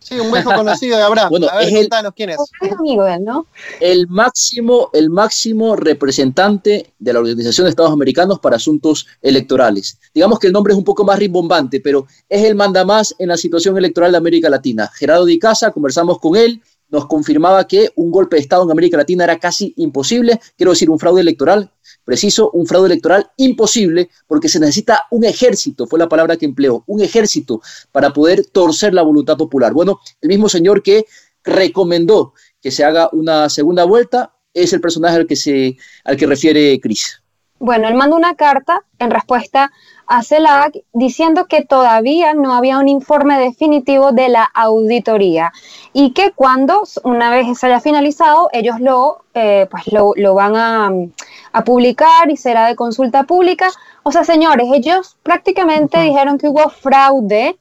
Sí, 0.00 0.18
un 0.18 0.32
viejo 0.32 0.52
conocido 0.52 0.98
de 0.98 1.04
Abraham. 1.04 1.28
Bueno, 1.30 1.46
es 1.60 1.72
el, 1.72 1.88
quién 2.16 2.30
es. 2.30 2.36
amigo 2.78 3.04
de 3.04 3.14
él, 3.14 3.24
¿no? 3.24 3.46
El 3.80 4.08
máximo, 4.08 4.90
el 4.92 5.08
máximo 5.08 5.76
representante 5.76 6.92
de 6.98 7.12
la 7.12 7.20
Organización 7.20 7.66
de 7.66 7.70
Estados 7.70 7.92
Americanos 7.92 8.40
para 8.40 8.56
asuntos 8.56 9.06
electorales. 9.22 9.98
Digamos 10.12 10.40
que 10.40 10.48
el 10.48 10.52
nombre 10.52 10.72
es 10.72 10.78
un 10.78 10.84
poco 10.84 11.04
más 11.04 11.18
rimbombante, 11.18 11.80
pero 11.80 12.06
es 12.28 12.42
el 12.42 12.56
mandamás 12.56 13.14
en 13.18 13.28
la 13.28 13.36
situación 13.36 13.78
electoral 13.78 14.10
de 14.10 14.18
América 14.18 14.50
Latina. 14.50 14.90
Gerardo 14.94 15.24
de 15.24 15.34
Icaza, 15.34 15.70
conversamos 15.70 16.18
con 16.18 16.36
él, 16.36 16.60
nos 16.94 17.06
confirmaba 17.06 17.66
que 17.66 17.90
un 17.96 18.12
golpe 18.12 18.36
de 18.36 18.42
Estado 18.42 18.62
en 18.62 18.70
América 18.70 18.96
Latina 18.96 19.24
era 19.24 19.40
casi 19.40 19.74
imposible, 19.78 20.40
quiero 20.56 20.70
decir, 20.70 20.88
un 20.88 20.98
fraude 21.00 21.22
electoral 21.22 21.72
preciso, 22.04 22.50
un 22.52 22.66
fraude 22.66 22.86
electoral 22.86 23.32
imposible 23.36 24.10
porque 24.28 24.48
se 24.48 24.60
necesita 24.60 25.02
un 25.10 25.24
ejército, 25.24 25.88
fue 25.88 25.98
la 25.98 26.08
palabra 26.08 26.36
que 26.36 26.44
empleó, 26.44 26.84
un 26.86 27.02
ejército 27.02 27.60
para 27.90 28.12
poder 28.12 28.46
torcer 28.46 28.94
la 28.94 29.02
voluntad 29.02 29.36
popular. 29.36 29.72
Bueno, 29.72 29.98
el 30.20 30.28
mismo 30.28 30.48
señor 30.48 30.84
que 30.84 31.04
recomendó 31.42 32.32
que 32.62 32.70
se 32.70 32.84
haga 32.84 33.08
una 33.12 33.48
segunda 33.48 33.82
vuelta 33.84 34.36
es 34.54 34.72
el 34.72 34.80
personaje 34.80 35.16
al 35.16 35.26
que, 35.26 35.34
se, 35.34 35.76
al 36.04 36.16
que 36.16 36.26
refiere 36.26 36.78
Cris. 36.80 37.20
Bueno, 37.58 37.88
él 37.88 37.94
mandó 37.94 38.14
una 38.14 38.36
carta 38.36 38.84
en 39.00 39.10
respuesta 39.10 39.72
a 40.06 40.22
CELAC 40.22 40.78
diciendo 40.92 41.46
que 41.46 41.64
todavía 41.64 42.34
no 42.34 42.54
había 42.54 42.78
un 42.78 42.88
informe 42.88 43.38
definitivo 43.38 44.12
de 44.12 44.28
la 44.28 44.44
auditoría 44.44 45.52
y 45.92 46.12
que 46.12 46.32
cuando 46.32 46.82
una 47.04 47.30
vez 47.30 47.58
se 47.58 47.66
haya 47.66 47.80
finalizado 47.80 48.48
ellos 48.52 48.80
lo, 48.80 49.24
eh, 49.34 49.66
pues 49.70 49.84
lo, 49.92 50.34
van 50.34 50.56
a, 50.56 51.62
publicar 51.64 52.30
y 52.30 52.36
será 52.36 52.66
de 52.66 52.76
consulta 52.76 53.24
pública. 53.24 53.70
O 54.02 54.10
sea, 54.10 54.24
señores, 54.24 54.68
ellos 54.72 55.16
prácticamente 55.22 56.00
dijeron 56.00 56.36
que 56.36 56.48
hubo 56.48 56.68
fraude 56.68 57.56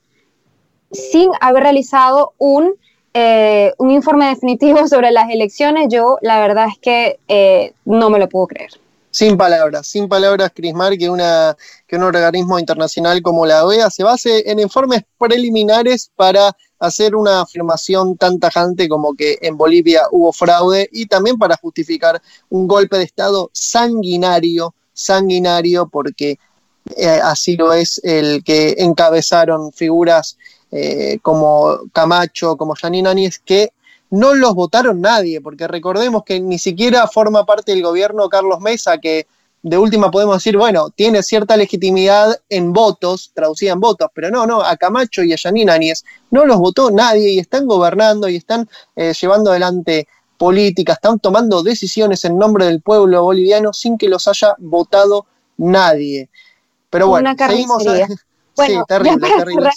sin 0.91 1.29
haber 1.39 1.63
realizado 1.63 2.33
un, 2.37 2.73
eh, 3.13 3.73
un 3.77 3.91
informe 3.91 4.27
definitivo 4.27 4.87
sobre 4.87 5.11
las 5.11 5.29
elecciones. 5.29 5.87
Yo 5.89 6.17
la 6.21 6.39
verdad 6.39 6.67
es 6.67 6.79
que 6.79 7.19
eh, 7.27 7.73
no 7.85 8.09
me 8.09 8.19
lo 8.19 8.27
puedo 8.29 8.47
creer. 8.47 8.71
Sin 9.13 9.37
palabras, 9.37 9.85
sin 9.85 10.09
palabras, 10.09 10.51
Crismar, 10.55 10.97
que, 10.97 11.07
una, 11.07 11.55
que 11.85 11.97
un 11.97 12.01
organismo 12.01 12.57
internacional 12.57 13.21
como 13.21 13.45
la 13.45 13.63
OEA 13.63 13.91
se 13.91 14.03
base 14.03 14.49
en 14.49 14.57
informes 14.57 15.03
preliminares 15.19 16.09
para 16.15 16.57
hacer 16.79 17.15
una 17.15 17.41
afirmación 17.41 18.17
tan 18.17 18.39
tajante 18.39 18.89
como 18.89 19.13
que 19.13 19.37
en 19.43 19.55
Bolivia 19.55 20.01
hubo 20.09 20.33
fraude 20.33 20.89
y 20.91 21.05
también 21.05 21.37
para 21.37 21.57
justificar 21.57 22.19
un 22.49 22.67
golpe 22.67 22.97
de 22.97 23.03
Estado 23.03 23.51
sanguinario, 23.53 24.73
sanguinario, 24.93 25.87
porque 25.87 26.39
eh, 26.97 27.19
así 27.23 27.55
lo 27.55 27.71
es 27.71 28.01
el 28.03 28.43
que 28.43 28.77
encabezaron 28.79 29.71
figuras 29.73 30.39
eh, 30.71 31.19
como 31.21 31.81
Camacho, 31.93 32.57
como 32.57 32.73
Janine 32.73 33.09
Áñez, 33.09 33.37
que 33.37 33.73
no 34.13 34.35
los 34.35 34.53
votaron 34.53 35.01
nadie, 35.01 35.41
porque 35.41 35.67
recordemos 35.67 36.23
que 36.23 36.39
ni 36.39 36.59
siquiera 36.59 37.07
forma 37.07 37.47
parte 37.47 37.71
del 37.71 37.81
gobierno 37.81 38.29
Carlos 38.29 38.59
Mesa, 38.59 38.99
que 38.99 39.25
de 39.63 39.75
última 39.75 40.11
podemos 40.11 40.35
decir, 40.37 40.55
bueno, 40.55 40.91
tiene 40.91 41.23
cierta 41.23 41.57
legitimidad 41.57 42.39
en 42.47 42.73
votos, 42.73 43.31
traducida 43.33 43.71
en 43.71 43.79
votos, 43.79 44.09
pero 44.13 44.29
no, 44.29 44.45
no, 44.45 44.61
a 44.61 44.77
Camacho 44.77 45.23
y 45.23 45.33
a 45.33 45.35
Yanine 45.35 45.71
Áñez 45.71 46.03
no 46.29 46.45
los 46.45 46.57
votó 46.57 46.91
nadie 46.91 47.31
y 47.31 47.39
están 47.39 47.65
gobernando 47.65 48.29
y 48.29 48.35
están 48.35 48.69
eh, 48.95 49.13
llevando 49.19 49.49
adelante 49.49 50.07
políticas, 50.37 50.97
están 50.97 51.17
tomando 51.17 51.63
decisiones 51.63 52.23
en 52.23 52.37
nombre 52.37 52.67
del 52.67 52.81
pueblo 52.81 53.23
boliviano 53.23 53.73
sin 53.73 53.97
que 53.97 54.09
los 54.09 54.27
haya 54.27 54.53
votado 54.59 55.25
nadie. 55.57 56.29
Pero 56.91 57.07
bueno, 57.07 57.33
seguimos. 57.35 57.81
sí, 58.57 58.77
terrible, 58.87 59.27
terrible. 59.37 59.71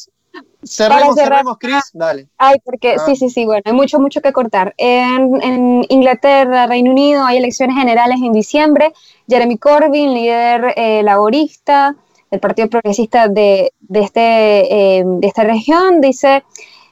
Cerremos, 0.67 1.15
cerremos, 1.15 1.57
Chris, 1.59 1.91
dale. 1.93 2.29
Ay, 2.39 2.57
porque 2.65 2.97
ah. 2.99 3.03
sí, 3.07 3.17
sí, 3.17 3.31
sí, 3.31 3.45
bueno, 3.45 3.63
hay 3.65 3.73
mucho, 3.73 3.99
mucho 3.99 4.21
que 4.21 4.33
cortar. 4.33 4.75
En, 4.77 5.85
Inglaterra, 5.89 6.67
Reino 6.67 6.91
Unido, 6.91 7.25
hay 7.25 7.39
elecciones 7.39 7.77
generales 7.77 8.19
en 8.23 8.33
diciembre. 8.33 8.93
Jeremy 9.29 9.59
Corbyn, 9.59 10.13
líder 10.13 10.75
eh, 10.77 11.03
laborista 11.03 11.95
del 12.31 12.41
Partido 12.41 12.69
Progresista 12.69 13.29
de, 13.29 13.73
este, 13.93 14.99
eh, 14.99 15.05
de 15.05 15.27
esta 15.27 15.45
región, 15.45 16.01
dice, 16.01 16.45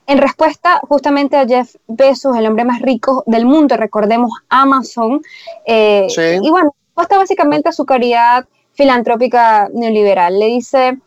en 0.06 0.18
respuesta 0.18 0.80
justamente 0.88 1.36
a 1.36 1.46
Jeff 1.46 1.74
Bezos, 1.88 2.36
el 2.36 2.46
hombre 2.46 2.64
más 2.64 2.80
rico 2.80 3.24
del 3.26 3.46
mundo, 3.46 3.76
recordemos 3.76 4.30
Amazon, 4.48 5.20
eh, 5.66 6.06
y 6.40 6.50
bueno, 6.50 6.74
está 7.00 7.18
básicamente 7.18 7.68
a 7.68 7.72
su 7.72 7.84
caridad 7.84 8.46
filantrópica 8.74 9.68
neoliberal. 9.72 10.38
Le 10.38 10.46
dice 10.46 10.98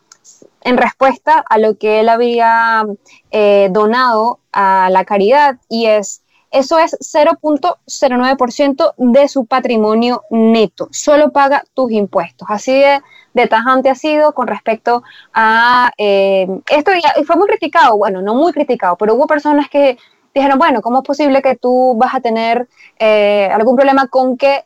en 0.61 0.77
respuesta 0.77 1.43
a 1.47 1.57
lo 1.57 1.77
que 1.77 1.99
él 1.99 2.09
había 2.09 2.85
eh, 3.31 3.69
donado 3.71 4.39
a 4.51 4.89
la 4.91 5.05
caridad 5.05 5.57
y 5.69 5.85
es 5.85 6.21
eso 6.51 6.79
es 6.79 6.97
0.09% 6.99 8.93
de 8.97 9.27
su 9.27 9.45
patrimonio 9.45 10.23
neto. 10.29 10.87
Solo 10.91 11.31
paga 11.31 11.63
tus 11.73 11.91
impuestos. 11.91 12.47
Así 12.49 12.71
de, 13.33 13.47
tajante 13.47 13.89
ha 13.89 13.95
sido 13.95 14.33
con 14.33 14.47
respecto 14.47 15.03
a 15.33 15.91
eh, 15.97 16.47
esto. 16.69 16.91
Y 16.93 17.23
fue 17.25 17.35
muy 17.35 17.47
criticado, 17.47 17.97
bueno, 17.97 18.21
no 18.21 18.33
muy 18.33 18.53
criticado, 18.53 18.95
pero 18.95 19.15
hubo 19.15 19.27
personas 19.27 19.69
que 19.69 19.97
dijeron, 20.33 20.57
bueno, 20.57 20.81
¿cómo 20.81 20.99
es 20.99 21.05
posible 21.05 21.41
que 21.41 21.55
tú 21.55 21.95
vas 21.97 22.15
a 22.15 22.21
tener 22.21 22.67
eh, 22.97 23.49
algún 23.51 23.75
problema 23.75 24.07
con 24.07 24.37
que 24.37 24.63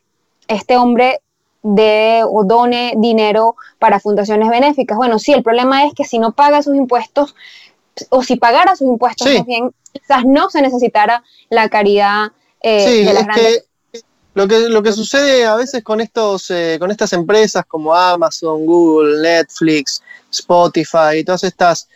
este 0.48 0.78
hombre 0.78 1.22
de 1.64 2.24
o 2.28 2.44
done 2.44 2.94
dinero 2.98 3.56
para 3.80 4.00
fundaciones 4.00 4.50
benéficas. 4.50 4.98
Bueno, 4.98 5.20
sí, 5.20 5.34
el 5.34 5.44
problema 5.44 5.86
es 5.86 5.94
que 5.94 6.06
si 6.06 6.20
no 6.20 6.32
paga 6.32 6.62
sus 6.64 6.76
impuestos, 6.76 7.36
o 8.10 8.24
si 8.24 8.36
pagara 8.36 8.76
sus 8.76 8.88
impuestos, 8.88 9.28
bien, 9.46 9.72
quizás 9.94 10.24
no 10.26 10.50
se 10.50 10.62
necesitara 10.62 11.24
la 11.50 11.70
caridad 11.70 12.32
eh, 12.62 13.06
de 13.06 13.14
las 13.14 13.26
grandes. 13.26 13.66
lo 14.34 14.48
que, 14.48 14.70
lo 14.70 14.82
que 14.82 14.94
sucede 14.94 15.46
a 15.46 15.56
veces 15.56 15.84
con, 15.84 16.02
estos, 16.02 16.50
eh, 16.52 16.78
con 16.80 16.90
estas 16.90 17.14
empresas 17.14 17.66
como 17.68 17.94
Amazon, 17.94 18.66
Google, 18.66 19.22
Netflix, 19.22 20.02
Spotify 20.32 21.18
y 21.20 21.24
todas 21.24 21.44
estas 21.44 21.90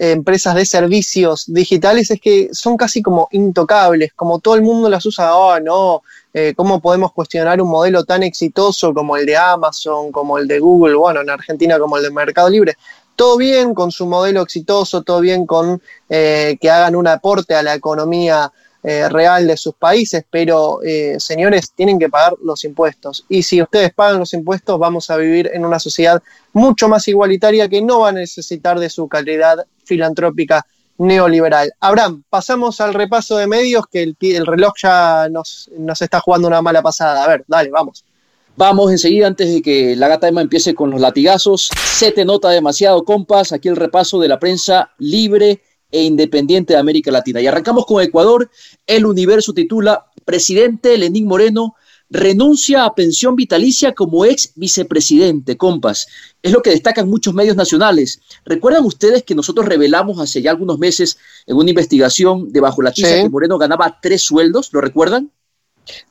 empresas 0.00 0.54
de 0.54 0.64
servicios 0.64 1.44
digitales 1.46 2.10
es 2.10 2.18
que 2.22 2.48
son 2.52 2.78
casi 2.78 3.02
como 3.02 3.28
intocables, 3.32 4.14
como 4.14 4.38
todo 4.38 4.54
el 4.54 4.62
mundo 4.62 4.88
las 4.88 5.04
usa, 5.04 5.36
oh 5.36 5.60
no, 5.60 6.02
eh, 6.32 6.54
¿cómo 6.56 6.80
podemos 6.80 7.12
cuestionar 7.12 7.60
un 7.60 7.68
modelo 7.68 8.02
tan 8.04 8.22
exitoso 8.22 8.94
como 8.94 9.18
el 9.18 9.26
de 9.26 9.36
Amazon, 9.36 10.10
como 10.10 10.38
el 10.38 10.48
de 10.48 10.58
Google, 10.58 10.94
bueno, 10.94 11.20
en 11.20 11.28
Argentina 11.28 11.78
como 11.78 11.98
el 11.98 12.04
de 12.04 12.10
Mercado 12.10 12.48
Libre? 12.48 12.78
Todo 13.14 13.36
bien 13.36 13.74
con 13.74 13.90
su 13.90 14.06
modelo 14.06 14.40
exitoso, 14.40 15.02
todo 15.02 15.20
bien 15.20 15.44
con 15.44 15.82
eh, 16.08 16.56
que 16.58 16.70
hagan 16.70 16.96
un 16.96 17.06
aporte 17.06 17.54
a 17.54 17.62
la 17.62 17.74
economía 17.74 18.50
eh, 18.82 19.06
real 19.10 19.46
de 19.46 19.58
sus 19.58 19.74
países, 19.74 20.24
pero 20.30 20.80
señores, 21.18 21.72
tienen 21.72 21.98
que 21.98 22.08
pagar 22.08 22.36
los 22.42 22.64
impuestos. 22.64 23.26
Y 23.28 23.42
si 23.42 23.60
ustedes 23.60 23.92
pagan 23.92 24.18
los 24.18 24.32
impuestos, 24.32 24.78
vamos 24.78 25.10
a 25.10 25.18
vivir 25.18 25.50
en 25.52 25.66
una 25.66 25.78
sociedad 25.78 26.22
mucho 26.54 26.88
más 26.88 27.06
igualitaria 27.06 27.68
que 27.68 27.82
no 27.82 28.00
va 28.00 28.08
a 28.08 28.12
necesitar 28.12 28.80
de 28.80 28.88
su 28.88 29.06
calidad 29.06 29.66
filantrópica 29.90 30.64
neoliberal. 30.98 31.72
Abraham, 31.80 32.22
pasamos 32.30 32.80
al 32.80 32.94
repaso 32.94 33.36
de 33.38 33.46
medios 33.46 33.84
que 33.90 34.02
el, 34.02 34.46
reloj 34.46 34.74
ya 34.80 35.28
nos, 35.28 35.68
está 36.00 36.20
jugando 36.20 36.46
una 36.46 36.62
mala 36.62 36.82
pasada. 36.82 37.24
A 37.24 37.28
ver, 37.28 37.44
dale, 37.48 37.70
vamos. 37.70 38.04
Vamos 38.56 38.92
enseguida, 38.92 39.26
antes 39.26 39.52
de 39.52 39.62
que 39.62 39.96
la 39.96 40.08
gata 40.08 40.28
Emma 40.28 40.42
empiece 40.42 40.74
con 40.74 40.90
los 40.90 41.00
latigazos. 41.00 41.70
Se 41.96 42.12
te 42.12 42.24
nota 42.24 42.50
demasiado, 42.50 43.04
compas. 43.04 43.52
Aquí 43.52 43.68
el 43.68 43.76
repaso 43.76 44.20
de 44.20 44.28
la 44.28 44.38
prensa 44.38 44.90
libre 44.98 45.62
e 45.90 46.02
independiente 46.02 46.74
de 46.74 46.78
América 46.78 47.10
Latina. 47.10 47.40
Y 47.40 47.46
arrancamos 47.46 47.86
con 47.86 48.02
Ecuador. 48.02 48.50
El 48.86 49.06
Universo 49.06 49.52
titula 49.54 50.06
Presidente 50.24 50.96
Lenín 50.98 51.26
Moreno 51.26 51.74
renuncia 52.10 52.84
a 52.84 52.94
pensión 52.94 53.36
vitalicia 53.36 53.94
como 53.94 54.24
ex 54.24 54.52
vicepresidente, 54.56 55.56
compas. 55.56 56.08
Es 56.42 56.52
lo 56.52 56.60
que 56.60 56.70
destacan 56.70 57.08
muchos 57.08 57.34
medios 57.34 57.56
nacionales. 57.56 58.20
¿Recuerdan 58.44 58.84
ustedes 58.84 59.22
que 59.22 59.34
nosotros 59.34 59.66
revelamos 59.66 60.18
hace 60.18 60.42
ya 60.42 60.50
algunos 60.50 60.78
meses 60.78 61.18
en 61.46 61.56
una 61.56 61.70
investigación 61.70 62.52
de 62.52 62.60
Bajo 62.60 62.82
la 62.82 62.92
Tiza 62.92 63.22
que 63.22 63.28
Moreno 63.28 63.58
ganaba 63.58 63.98
tres 64.02 64.22
sueldos? 64.22 64.70
¿Lo 64.72 64.80
recuerdan? 64.80 65.30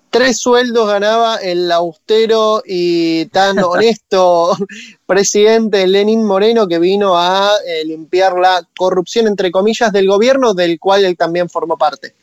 Tres 0.10 0.40
sueldos 0.40 0.88
ganaba 0.88 1.36
el 1.36 1.72
austero 1.72 2.64
y 2.66 3.26
tan 3.26 3.60
honesto 3.64 4.58
presidente 5.06 5.86
Lenin 5.86 6.24
Moreno 6.24 6.68
que 6.68 6.80
vino 6.80 7.16
a 7.16 7.52
eh, 7.68 7.86
limpiar 7.86 8.40
la 8.40 8.68
corrupción, 8.76 9.28
entre 9.28 9.52
comillas, 9.52 9.92
del 9.92 10.08
gobierno 10.08 10.54
del 10.54 10.80
cual 10.80 11.06
él 11.06 11.16
también 11.16 11.50
formó 11.50 11.78
parte. 11.78 12.16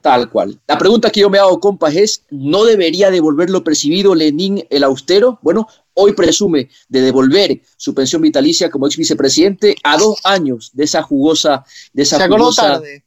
Tal 0.00 0.30
cual. 0.30 0.58
La 0.66 0.78
pregunta 0.78 1.10
que 1.10 1.20
yo 1.20 1.28
me 1.28 1.38
hago, 1.38 1.60
compas, 1.60 1.94
es, 1.94 2.24
¿no 2.30 2.64
debería 2.64 3.10
devolver 3.10 3.50
lo 3.50 3.62
percibido 3.62 4.14
Lenin 4.14 4.64
el 4.70 4.82
austero? 4.82 5.38
Bueno, 5.42 5.68
hoy 5.94 6.14
presume 6.14 6.70
de 6.88 7.02
devolver 7.02 7.60
su 7.76 7.94
pensión 7.94 8.22
vitalicia 8.22 8.70
como 8.70 8.86
ex 8.86 8.96
vicepresidente 8.96 9.76
a 9.82 9.98
dos 9.98 10.18
años 10.24 10.70
de 10.72 10.84
esa 10.84 11.02
jugosa, 11.02 11.64
de 11.92 12.02
esa 12.02 12.16
Se 12.16 12.28
jugosa 12.28 12.62
tarde. 12.62 13.04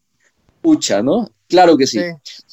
pucha, 0.62 1.02
¿no? 1.02 1.32
Claro 1.48 1.78
que 1.78 1.88
sí. 1.88 2.00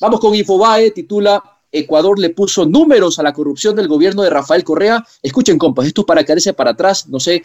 Vamos 0.00 0.20
con 0.20 0.35
Infobae, 0.35 0.90
titula 0.90 1.42
Ecuador 1.72 2.18
le 2.18 2.31
puso 2.31 2.66
números 2.66 3.18
a 3.18 3.22
la 3.22 3.33
corrupción 3.33 3.76
del 3.76 3.88
gobierno 3.88 4.22
de 4.22 4.31
Rafael 4.31 4.64
Correa. 4.64 5.05
Escuchen, 5.22 5.59
compas, 5.59 5.87
esto 5.87 6.05
para 6.05 6.24
caerse 6.24 6.53
para 6.53 6.70
atrás, 6.70 7.09
no 7.09 7.20
sé 7.20 7.42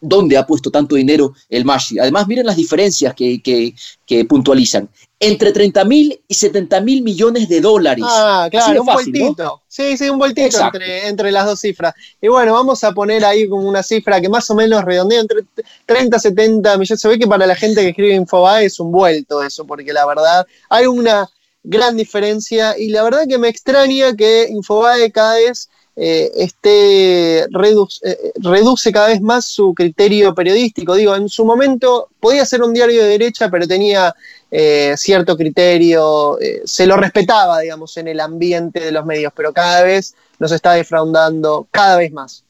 dónde 0.00 0.36
ha 0.36 0.46
puesto 0.46 0.70
tanto 0.70 0.94
dinero 0.94 1.34
el 1.48 1.64
Mashi. 1.64 1.98
Además, 1.98 2.26
miren 2.26 2.46
las 2.46 2.56
diferencias 2.56 3.14
que, 3.14 3.40
que 3.42 4.24
puntualizan 4.24 4.88
entre 5.20 5.52
30 5.52 5.84
mil 5.84 6.20
y 6.28 6.34
70 6.34 6.80
mil 6.80 7.02
millones 7.02 7.48
de 7.48 7.60
dólares. 7.60 8.04
Ah, 8.06 8.48
claro, 8.50 8.82
un 8.82 8.86
vueltito. 8.86 9.62
Sí, 9.66 9.96
sí, 9.96 10.08
un 10.08 10.18
vueltito 10.18 10.58
entre, 11.04 11.32
las 11.32 11.46
dos 11.46 11.60
cifras. 11.60 11.94
Y 12.20 12.28
bueno, 12.28 12.52
vamos 12.52 12.84
a 12.84 12.92
poner 12.92 13.24
ahí 13.24 13.48
como 13.48 13.68
una 13.68 13.82
cifra 13.82 14.20
que 14.20 14.28
más 14.28 14.48
o 14.50 14.54
menos 14.54 14.84
redondea 14.84 15.20
entre 15.20 15.40
30 15.86 16.16
y 16.16 16.20
70 16.20 16.78
millones. 16.78 17.00
Se 17.00 17.08
ve 17.08 17.18
que 17.18 17.26
para 17.26 17.46
la 17.46 17.56
gente 17.56 17.82
que 17.82 17.88
escribe 17.88 18.14
Infobae 18.14 18.66
es 18.66 18.78
un 18.78 18.92
vuelto 18.92 19.42
eso, 19.42 19.66
porque 19.66 19.92
la 19.92 20.06
verdad 20.06 20.46
hay 20.68 20.86
una 20.86 21.28
gran 21.64 21.96
diferencia 21.96 22.78
y 22.78 22.88
la 22.88 23.02
verdad 23.02 23.26
que 23.28 23.38
me 23.38 23.48
extraña 23.48 24.14
que 24.14 24.46
Infobae 24.48 25.10
cada 25.10 25.34
vez 25.34 25.68
eh, 26.00 26.30
este 26.36 27.48
reduce, 27.50 28.32
reduce 28.36 28.92
cada 28.92 29.08
vez 29.08 29.20
más 29.20 29.46
su 29.46 29.74
criterio 29.74 30.32
periodístico. 30.32 30.94
Digo, 30.94 31.16
en 31.16 31.28
su 31.28 31.44
momento 31.44 32.08
podía 32.20 32.46
ser 32.46 32.62
un 32.62 32.72
diario 32.72 33.02
de 33.02 33.08
derecha, 33.08 33.50
pero 33.50 33.66
tenía 33.66 34.14
eh, 34.48 34.94
cierto 34.96 35.36
criterio, 35.36 36.38
eh, 36.40 36.62
se 36.64 36.86
lo 36.86 36.96
respetaba, 36.96 37.58
digamos, 37.58 37.96
en 37.96 38.06
el 38.06 38.20
ambiente 38.20 38.78
de 38.78 38.92
los 38.92 39.04
medios, 39.04 39.32
pero 39.34 39.52
cada 39.52 39.82
vez 39.82 40.14
nos 40.38 40.52
está 40.52 40.74
defraudando 40.74 41.66
cada 41.72 41.96
vez 41.96 42.12
más. 42.12 42.44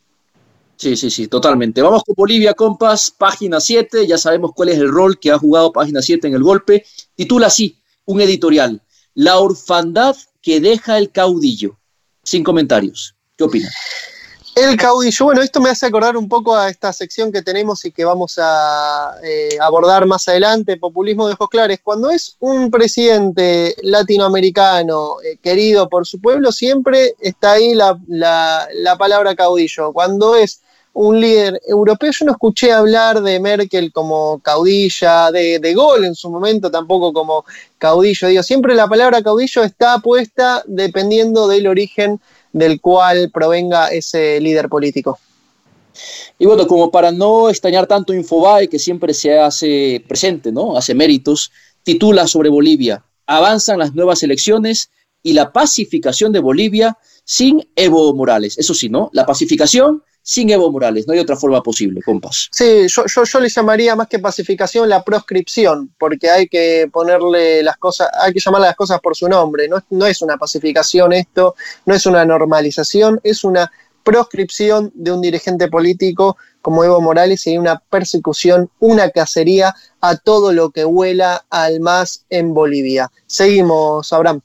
Sí, 0.76 0.94
sí, 0.94 1.10
sí, 1.10 1.26
totalmente. 1.26 1.80
Vamos 1.80 2.04
con 2.04 2.14
Bolivia, 2.16 2.52
compas, 2.52 3.10
página 3.10 3.60
7, 3.60 4.06
ya 4.06 4.18
sabemos 4.18 4.52
cuál 4.54 4.68
es 4.68 4.78
el 4.78 4.88
rol 4.88 5.18
que 5.18 5.32
ha 5.32 5.38
jugado 5.38 5.72
página 5.72 6.02
7 6.02 6.28
en 6.28 6.34
el 6.34 6.42
golpe. 6.42 6.84
Titula 7.16 7.46
así, 7.46 7.78
un 8.04 8.20
editorial, 8.20 8.82
La 9.14 9.38
orfandad 9.38 10.16
que 10.42 10.60
deja 10.60 10.98
el 10.98 11.10
caudillo. 11.10 11.78
Sin 12.22 12.44
comentarios. 12.44 13.17
¿Qué 13.38 13.44
opinas? 13.44 13.72
El 14.56 14.76
caudillo, 14.76 15.26
bueno, 15.26 15.42
esto 15.42 15.60
me 15.60 15.70
hace 15.70 15.86
acordar 15.86 16.16
un 16.16 16.28
poco 16.28 16.56
a 16.56 16.68
esta 16.68 16.92
sección 16.92 17.30
que 17.30 17.42
tenemos 17.42 17.84
y 17.84 17.92
que 17.92 18.04
vamos 18.04 18.36
a 18.42 19.14
eh, 19.22 19.56
abordar 19.60 20.04
más 20.06 20.26
adelante, 20.26 20.76
populismo 20.76 21.28
de 21.28 21.34
ojos 21.34 21.48
claros. 21.48 21.76
Cuando 21.84 22.10
es 22.10 22.36
un 22.40 22.68
presidente 22.68 23.76
latinoamericano 23.82 25.20
eh, 25.22 25.36
querido 25.40 25.88
por 25.88 26.04
su 26.04 26.20
pueblo, 26.20 26.50
siempre 26.50 27.14
está 27.20 27.52
ahí 27.52 27.74
la, 27.74 28.96
palabra 28.98 29.36
caudillo. 29.36 29.92
Cuando 29.92 30.34
es 30.34 30.60
un 30.92 31.20
líder 31.20 31.60
europeo, 31.68 32.10
yo 32.10 32.24
no 32.26 32.32
escuché 32.32 32.72
hablar 32.72 33.22
de 33.22 33.38
Merkel 33.38 33.92
como 33.92 34.40
caudilla, 34.40 35.30
de, 35.30 35.60
de 35.60 35.74
Gaulle 35.74 36.08
en 36.08 36.16
su 36.16 36.28
momento 36.28 36.68
tampoco 36.72 37.12
como 37.12 37.44
caudillo. 37.78 38.26
Digo, 38.26 38.42
siempre 38.42 38.74
la 38.74 38.88
palabra 38.88 39.22
caudillo 39.22 39.62
está 39.62 40.00
puesta 40.00 40.64
dependiendo 40.66 41.46
del 41.46 41.68
origen 41.68 42.20
del 42.52 42.80
cual 42.80 43.30
provenga 43.32 43.88
ese 43.88 44.40
líder 44.40 44.68
político. 44.68 45.18
Y 46.38 46.46
bueno, 46.46 46.66
como 46.66 46.90
para 46.90 47.10
no 47.10 47.48
extrañar 47.48 47.86
tanto 47.86 48.14
Infobae, 48.14 48.68
que 48.68 48.78
siempre 48.78 49.12
se 49.14 49.38
hace 49.38 50.04
presente, 50.06 50.52
¿no? 50.52 50.76
Hace 50.76 50.94
méritos, 50.94 51.50
titula 51.82 52.26
sobre 52.26 52.48
Bolivia. 52.48 53.02
Avanzan 53.26 53.78
las 53.78 53.94
nuevas 53.94 54.22
elecciones 54.22 54.90
y 55.22 55.32
la 55.32 55.52
pacificación 55.52 56.32
de 56.32 56.40
Bolivia 56.40 56.96
sin 57.24 57.68
Evo 57.76 58.14
Morales. 58.14 58.56
Eso 58.58 58.74
sí, 58.74 58.88
¿no? 58.88 59.10
La 59.12 59.26
pacificación 59.26 60.02
sin 60.22 60.50
Evo 60.50 60.70
Morales. 60.70 61.06
No 61.06 61.14
hay 61.14 61.20
otra 61.20 61.36
forma 61.36 61.62
posible, 61.62 62.02
compas. 62.02 62.48
Sí, 62.52 62.86
yo, 62.88 63.04
yo, 63.06 63.40
le 63.40 63.48
llamaría 63.48 63.96
más 63.96 64.08
que 64.08 64.18
pacificación 64.18 64.88
la 64.88 65.02
proscripción, 65.02 65.94
porque 65.98 66.28
hay 66.28 66.48
que 66.48 66.88
ponerle 66.92 67.62
las 67.62 67.78
cosas, 67.78 68.08
hay 68.20 68.32
que 68.32 68.40
llamar 68.40 68.60
las 68.60 68.76
cosas 68.76 69.00
por 69.00 69.16
su 69.16 69.28
nombre. 69.28 69.68
No, 69.68 69.82
no 69.90 70.06
es 70.06 70.20
una 70.22 70.36
pacificación 70.36 71.12
esto, 71.12 71.54
no 71.86 71.94
es 71.94 72.04
una 72.06 72.24
normalización, 72.24 73.20
es 73.22 73.42
una 73.42 73.70
proscripción 74.02 74.90
de 74.94 75.12
un 75.12 75.20
dirigente 75.20 75.68
político 75.68 76.36
como 76.62 76.84
Evo 76.84 77.00
Morales 77.00 77.46
y 77.46 77.56
una 77.56 77.78
persecución, 77.78 78.70
una 78.78 79.10
cacería 79.10 79.74
a 80.00 80.16
todo 80.16 80.52
lo 80.52 80.70
que 80.70 80.84
huela 80.84 81.44
al 81.50 81.80
más 81.80 82.24
en 82.30 82.52
Bolivia. 82.54 83.10
Seguimos, 83.26 84.12
Abraham. 84.12 84.40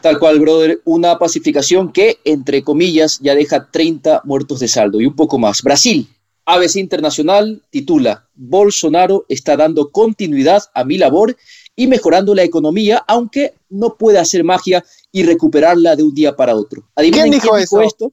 Tal 0.00 0.18
cual, 0.18 0.40
brother, 0.40 0.80
una 0.84 1.18
pacificación 1.18 1.92
que, 1.92 2.18
entre 2.24 2.62
comillas, 2.62 3.18
ya 3.20 3.34
deja 3.34 3.68
30 3.70 4.22
muertos 4.24 4.60
de 4.60 4.68
saldo 4.68 5.00
y 5.00 5.06
un 5.06 5.16
poco 5.16 5.38
más. 5.38 5.62
Brasil, 5.62 6.08
ABC 6.44 6.76
Internacional 6.76 7.62
titula, 7.70 8.26
Bolsonaro 8.34 9.26
está 9.28 9.56
dando 9.56 9.90
continuidad 9.90 10.62
a 10.74 10.84
mi 10.84 10.96
labor 10.96 11.36
y 11.76 11.86
mejorando 11.86 12.34
la 12.34 12.42
economía, 12.42 13.04
aunque 13.06 13.54
no 13.68 13.96
puede 13.96 14.18
hacer 14.18 14.44
magia 14.44 14.84
y 15.12 15.24
recuperarla 15.24 15.94
de 15.94 16.02
un 16.02 16.14
día 16.14 16.34
para 16.34 16.56
otro. 16.56 16.84
¿Quién 16.96 17.30
dijo, 17.30 17.56
eso? 17.56 17.82
esto? 17.82 18.12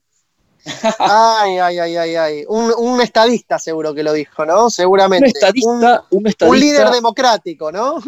ay, 1.00 1.58
ay, 1.60 1.80
ay, 1.80 1.96
ay, 1.96 2.16
ay. 2.16 2.44
Un, 2.48 3.00
estadista 3.02 3.60
seguro 3.60 3.94
que 3.94 4.04
lo 4.04 4.14
dijo, 4.14 4.46
¿no? 4.46 4.70
Seguramente. 4.70 5.26
Un 5.26 5.36
estadista, 5.36 6.04
un, 6.10 6.28
estadista, 6.28 6.48
un 6.48 6.60
líder 6.60 6.90
democrático, 6.90 7.72
¿no? 7.72 8.02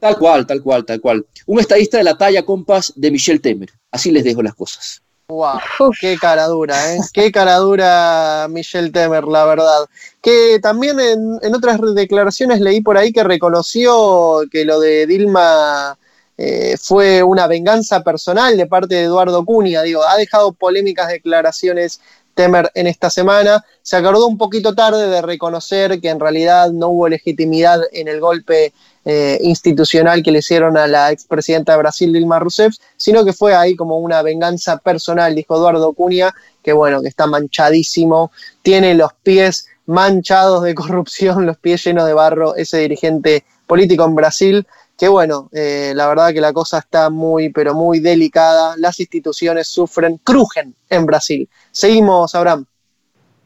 Tal 0.00 0.16
cual, 0.16 0.46
tal 0.46 0.62
cual, 0.62 0.84
tal 0.84 1.00
cual. 1.00 1.26
Un 1.46 1.60
estadista 1.60 1.98
de 1.98 2.04
la 2.04 2.16
talla 2.16 2.44
compas 2.44 2.92
de 2.94 3.10
Michel 3.10 3.40
Temer. 3.40 3.70
Así 3.90 4.10
les 4.10 4.24
dejo 4.24 4.42
las 4.42 4.54
cosas. 4.54 5.02
Wow, 5.30 5.60
qué 6.00 6.16
cara 6.16 6.46
dura, 6.46 6.94
¿eh? 6.94 7.00
qué 7.12 7.30
cara 7.30 7.56
dura 7.56 8.46
Michel 8.48 8.90
Temer, 8.92 9.24
la 9.24 9.44
verdad. 9.44 9.84
Que 10.22 10.58
también 10.62 10.98
en, 10.98 11.54
otras 11.54 11.78
declaraciones 11.94 12.60
leí 12.60 12.80
por 12.80 12.96
ahí 12.96 13.12
que 13.12 13.22
reconoció 13.22 14.40
que 14.50 14.64
lo 14.64 14.80
de 14.80 15.06
Dilma 15.06 15.98
eh, 16.38 16.76
fue 16.80 17.22
una 17.22 17.46
venganza 17.46 18.02
personal 18.02 18.56
de 18.56 18.66
parte 18.66 18.94
de 18.94 19.02
Eduardo 19.02 19.44
Cunha. 19.44 19.82
Digo, 19.82 20.02
ha 20.02 20.16
dejado 20.16 20.52
polémicas 20.52 21.08
declaraciones 21.08 22.00
Temer 22.32 22.70
en 22.74 22.86
esta 22.86 23.10
semana. 23.10 23.62
Se 23.82 23.96
acordó 23.96 24.26
un 24.28 24.38
poquito 24.38 24.74
tarde 24.74 25.08
de 25.08 25.20
reconocer 25.20 26.00
que 26.00 26.08
en 26.08 26.20
realidad 26.20 26.70
no 26.70 26.88
hubo 26.88 27.08
legitimidad 27.08 27.82
en 27.92 28.08
el 28.08 28.20
golpe 28.20 28.72
eh, 29.10 29.38
institucional 29.40 30.22
que 30.22 30.30
le 30.30 30.40
hicieron 30.40 30.76
a 30.76 30.86
la 30.86 31.10
expresidenta 31.10 31.72
de 31.72 31.78
Brasil, 31.78 32.12
Dilma 32.12 32.38
Rousseff, 32.38 32.76
sino 32.98 33.24
que 33.24 33.32
fue 33.32 33.54
ahí 33.54 33.74
como 33.74 33.96
una 34.00 34.20
venganza 34.20 34.76
personal, 34.76 35.34
dijo 35.34 35.56
Eduardo 35.56 35.94
Cunha, 35.94 36.34
que 36.62 36.74
bueno, 36.74 37.00
que 37.00 37.08
está 37.08 37.26
manchadísimo, 37.26 38.30
tiene 38.60 38.94
los 38.94 39.14
pies 39.22 39.66
manchados 39.86 40.62
de 40.62 40.74
corrupción, 40.82 41.46
los 41.46 41.56
pies 41.56 41.82
llenos 41.84 42.04
de 42.04 42.12
barro, 42.12 42.54
ese 42.54 42.80
dirigente 42.80 43.46
político 43.66 44.04
en 44.04 44.14
Brasil, 44.14 44.66
que 44.98 45.08
bueno, 45.08 45.48
eh, 45.54 45.94
la 45.96 46.06
verdad 46.06 46.34
que 46.34 46.42
la 46.42 46.52
cosa 46.52 46.76
está 46.76 47.08
muy, 47.08 47.48
pero 47.48 47.72
muy 47.72 48.00
delicada, 48.00 48.74
las 48.76 49.00
instituciones 49.00 49.68
sufren, 49.68 50.18
crujen 50.18 50.74
en 50.90 51.06
Brasil. 51.06 51.48
Seguimos, 51.70 52.34
Abraham. 52.34 52.66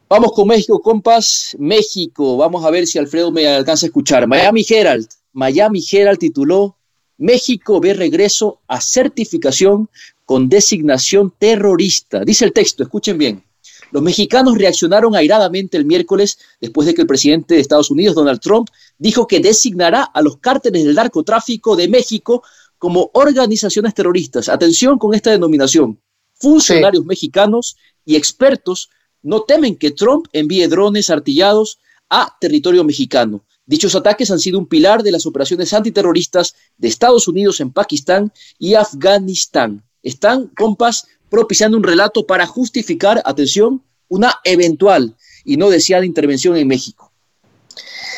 Vamos 0.09 0.33
con 0.33 0.45
México, 0.45 0.81
compas. 0.81 1.55
México, 1.57 2.35
vamos 2.35 2.65
a 2.65 2.69
ver 2.69 2.85
si 2.85 2.99
Alfredo 2.99 3.31
me 3.31 3.47
alcanza 3.47 3.85
a 3.85 3.87
escuchar. 3.87 4.27
Miami 4.27 4.65
Herald, 4.69 5.07
Miami 5.33 5.83
Herald 5.91 6.19
tituló 6.19 6.77
México 7.17 7.79
ve 7.79 7.93
regreso 7.93 8.61
a 8.67 8.81
certificación 8.81 9.89
con 10.25 10.49
designación 10.49 11.33
terrorista. 11.37 12.23
Dice 12.23 12.45
el 12.45 12.53
texto, 12.53 12.83
escuchen 12.83 13.17
bien. 13.17 13.43
Los 13.91 14.01
mexicanos 14.01 14.57
reaccionaron 14.57 15.15
airadamente 15.15 15.77
el 15.77 15.85
miércoles 15.85 16.39
después 16.59 16.87
de 16.87 16.95
que 16.95 17.01
el 17.01 17.07
presidente 17.07 17.55
de 17.55 17.61
Estados 17.61 17.91
Unidos, 17.91 18.15
Donald 18.15 18.39
Trump, 18.39 18.69
dijo 18.97 19.27
que 19.27 19.39
designará 19.39 20.03
a 20.03 20.21
los 20.21 20.37
cárteles 20.37 20.83
del 20.83 20.95
narcotráfico 20.95 21.75
de 21.75 21.87
México 21.87 22.43
como 22.77 23.11
organizaciones 23.13 23.93
terroristas. 23.93 24.49
Atención 24.49 24.97
con 24.97 25.13
esta 25.13 25.31
denominación. 25.31 26.01
Funcionarios 26.33 27.05
mexicanos 27.05 27.77
y 28.03 28.15
expertos 28.15 28.89
no 29.21 29.43
temen 29.43 29.77
que 29.77 29.91
Trump 29.91 30.25
envíe 30.33 30.67
drones 30.67 31.09
artillados 31.09 31.79
a 32.09 32.35
territorio 32.41 32.83
mexicano. 32.83 33.45
Dichos 33.65 33.95
ataques 33.95 34.29
han 34.29 34.39
sido 34.39 34.59
un 34.59 34.67
pilar 34.67 35.03
de 35.03 35.11
las 35.11 35.25
operaciones 35.25 35.73
antiterroristas 35.73 36.55
de 36.77 36.87
Estados 36.89 37.27
Unidos 37.27 37.61
en 37.61 37.71
Pakistán 37.71 38.31
y 38.59 38.75
Afganistán. 38.75 39.83
Están, 40.01 40.47
compas, 40.47 41.07
propiciando 41.29 41.77
un 41.77 41.83
relato 41.83 42.27
para 42.27 42.45
justificar, 42.45 43.21
atención, 43.25 43.81
una 44.09 44.35
eventual 44.43 45.15
y 45.45 45.57
no 45.57 45.69
deseada 45.69 46.05
intervención 46.05 46.57
en 46.57 46.67
México. 46.67 47.11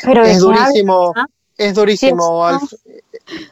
es 0.04 0.40
durísimo, 0.40 1.14
es 1.58 1.76
durísimo, 1.76 2.60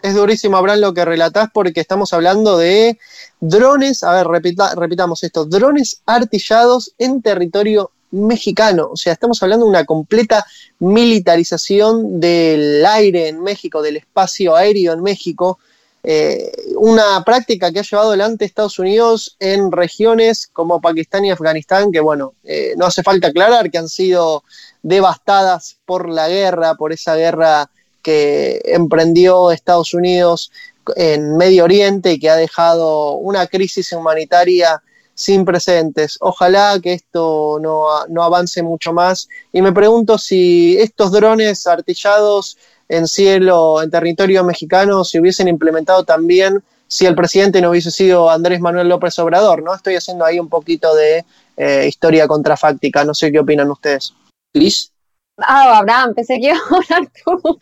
es 0.02 0.16
durísimo, 0.16 0.58
Abraham, 0.58 0.80
lo 0.80 0.94
que 0.94 1.06
relatás 1.06 1.50
porque 1.54 1.80
estamos 1.80 2.12
hablando 2.12 2.58
de 2.58 3.00
drones, 3.40 4.04
a 4.04 4.14
ver, 4.14 4.28
repitamos 4.28 5.24
esto, 5.24 5.46
drones 5.46 6.02
artillados 6.06 6.94
en 6.98 7.22
territorio 7.22 7.92
mexicano, 8.14 8.90
o 8.94 8.98
sea, 8.98 9.14
estamos 9.14 9.42
hablando 9.42 9.66
de 9.66 9.72
una 9.72 9.86
completa 9.86 10.46
militarización 10.80 12.20
del 12.20 12.86
aire 12.86 13.28
en 13.28 13.42
México, 13.42 13.82
del 13.82 13.98
espacio 13.98 14.56
aéreo 14.56 14.94
en 14.94 15.02
México, 15.02 15.60
eh, 16.06 16.52
una 16.78 17.24
práctica 17.24 17.72
que 17.72 17.80
ha 17.80 17.84
llevado 17.84 18.10
adelante 18.10 18.46
Estados 18.46 18.78
Unidos 18.78 19.36
en 19.40 19.72
regiones 19.72 20.48
como 20.52 20.82
Pakistán 20.82 21.26
y 21.26 21.32
Afganistán, 21.32 21.92
que 21.92 22.02
bueno, 22.02 22.34
eh, 22.44 22.74
no 22.78 22.86
hace 22.86 23.04
falta 23.04 23.30
aclarar 23.30 23.72
que 23.72 23.78
han 23.78 23.90
sido 23.90 24.44
devastadas 24.82 25.78
por 25.86 26.10
la 26.10 26.28
guerra, 26.28 26.76
por 26.76 26.92
esa 26.92 27.16
guerra 27.16 27.70
que 28.02 28.62
emprendió 28.66 29.52
Estados 29.52 29.94
Unidos 29.94 30.52
en 30.98 31.38
Medio 31.38 31.64
Oriente 31.64 32.12
y 32.12 32.20
que 32.20 32.30
ha 32.30 32.36
dejado 32.36 33.14
una 33.14 33.48
crisis 33.48 33.94
humanitaria 33.94 34.84
sin 35.14 35.46
precedentes. 35.46 36.18
Ojalá 36.22 36.80
que 36.82 36.94
esto 36.94 37.60
no, 37.62 38.06
no 38.08 38.24
avance 38.24 38.64
mucho 38.64 38.94
más. 38.94 39.30
Y 39.52 39.62
me 39.62 39.72
pregunto 39.72 40.18
si 40.18 40.78
estos 40.80 41.12
drones 41.12 41.68
artillados 41.68 42.58
en 42.90 43.08
cielo, 43.08 43.82
en 43.82 43.90
territorio 43.90 44.44
mexicano, 44.44 45.04
se 45.04 45.20
hubiesen 45.20 45.48
implementado 45.48 46.04
también 46.04 46.64
si 46.88 47.08
el 47.08 47.16
presidente 47.16 47.60
no 47.60 47.72
hubiese 47.72 47.90
sido 47.90 48.30
Andrés 48.30 48.60
Manuel 48.60 48.88
López 48.88 49.18
Obrador, 49.18 49.64
¿no? 49.64 49.74
Estoy 49.74 49.96
haciendo 49.96 50.26
ahí 50.26 50.40
un 50.40 50.48
poquito 50.48 50.94
de 50.94 51.26
eh, 51.58 51.88
historia 51.88 52.28
contrafáctica, 52.28 53.04
no 53.04 53.16
sé 53.16 53.32
qué 53.32 53.40
opinan 53.40 53.72
ustedes. 53.72 54.14
Cris. 54.54 54.92
Ah, 55.38 55.80
Abraham, 55.80 56.14
pensé 56.14 56.40
que 56.40 56.50
iba 56.50 56.58
a 56.58 56.96
hablar 56.96 57.12
tú. 57.26 57.60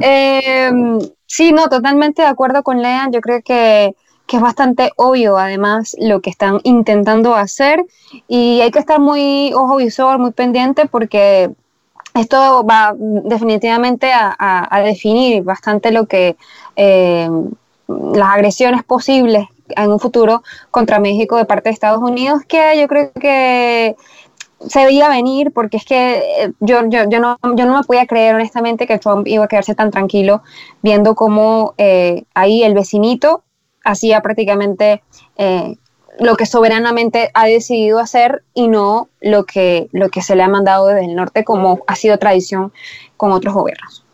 Em, 0.00 0.98
sí, 1.26 1.52
no, 1.52 1.68
totalmente 1.68 2.22
de 2.22 2.28
acuerdo 2.28 2.64
con 2.64 2.82
Lean. 2.82 3.12
Yo 3.12 3.20
creo 3.20 3.40
que, 3.44 3.94
que, 4.26 4.36
es 4.36 4.42
bastante 4.42 4.90
obvio, 4.96 5.38
además, 5.38 5.96
lo 5.98 6.20
que 6.20 6.30
están 6.30 6.60
intentando 6.64 7.34
hacer. 7.34 7.84
Y 8.28 8.60
hay 8.60 8.70
que 8.70 8.78
estar 8.78 9.00
muy 9.00 9.52
ojo 9.54 9.76
visor, 9.76 10.18
muy 10.18 10.32
pendiente, 10.32 10.86
porque 10.86 11.50
esto 12.14 12.64
va 12.64 12.94
definitivamente 12.96 14.12
a, 14.12 14.82
definir 14.84 15.42
bastante 15.42 15.90
lo 15.90 16.06
que 16.06 16.36
eh, 16.76 17.28
las 17.88 18.34
agresiones 18.34 18.84
posibles 18.84 19.46
en 19.68 19.90
un 19.90 19.98
futuro 19.98 20.42
contra 20.70 21.00
México 21.00 21.36
de 21.36 21.44
parte 21.44 21.68
de 21.68 21.74
Estados 21.74 22.02
Unidos, 22.02 22.42
que 22.46 22.78
yo 22.78 22.86
creo 22.86 23.12
que 23.12 23.96
se 24.66 24.84
veía 24.84 25.08
venir 25.08 25.52
porque 25.52 25.76
es 25.76 25.84
que 25.84 26.18
eh, 26.18 26.52
yo, 26.60 26.88
yo, 26.88 27.08
yo, 27.08 27.20
no, 27.20 27.38
yo 27.42 27.66
no 27.66 27.76
me 27.76 27.82
podía 27.84 28.06
creer 28.06 28.34
honestamente 28.34 28.86
que 28.86 28.98
Trump 28.98 29.26
iba 29.26 29.44
a 29.44 29.48
quedarse 29.48 29.74
tan 29.74 29.90
tranquilo 29.90 30.42
viendo 30.82 31.14
cómo 31.14 31.74
eh, 31.78 32.24
ahí 32.34 32.62
el 32.62 32.74
vecinito 32.74 33.42
hacía 33.84 34.20
prácticamente 34.22 35.02
lo 36.18 36.36
que 36.36 36.46
soberanamente 36.46 37.30
ha 37.34 37.46
decidido 37.46 37.98
hacer 37.98 38.44
y 38.54 38.68
no 38.68 39.08
lo 39.20 39.44
que, 39.44 39.88
lo 39.92 40.08
que 40.08 40.22
se 40.22 40.36
le 40.36 40.42
ha 40.42 40.48
mandado 40.48 40.86
desde 40.86 41.06
el 41.06 41.16
norte 41.16 41.44
como 41.44 41.82
ha 41.86 41.96
sido 41.96 42.18
tradición 42.18 42.72
con 43.16 43.32
otros 43.32 43.54
gobiernos. 43.54 44.04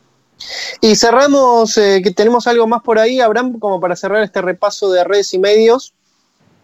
Y 0.80 0.96
cerramos, 0.96 1.76
eh, 1.76 2.00
que 2.02 2.12
tenemos 2.12 2.46
algo 2.46 2.66
más 2.66 2.82
por 2.82 2.98
ahí, 2.98 3.20
Abraham, 3.20 3.58
como 3.58 3.78
para 3.78 3.96
cerrar 3.96 4.22
este 4.22 4.40
repaso 4.40 4.90
de 4.90 5.04
redes 5.04 5.34
y 5.34 5.38
medios. 5.38 5.92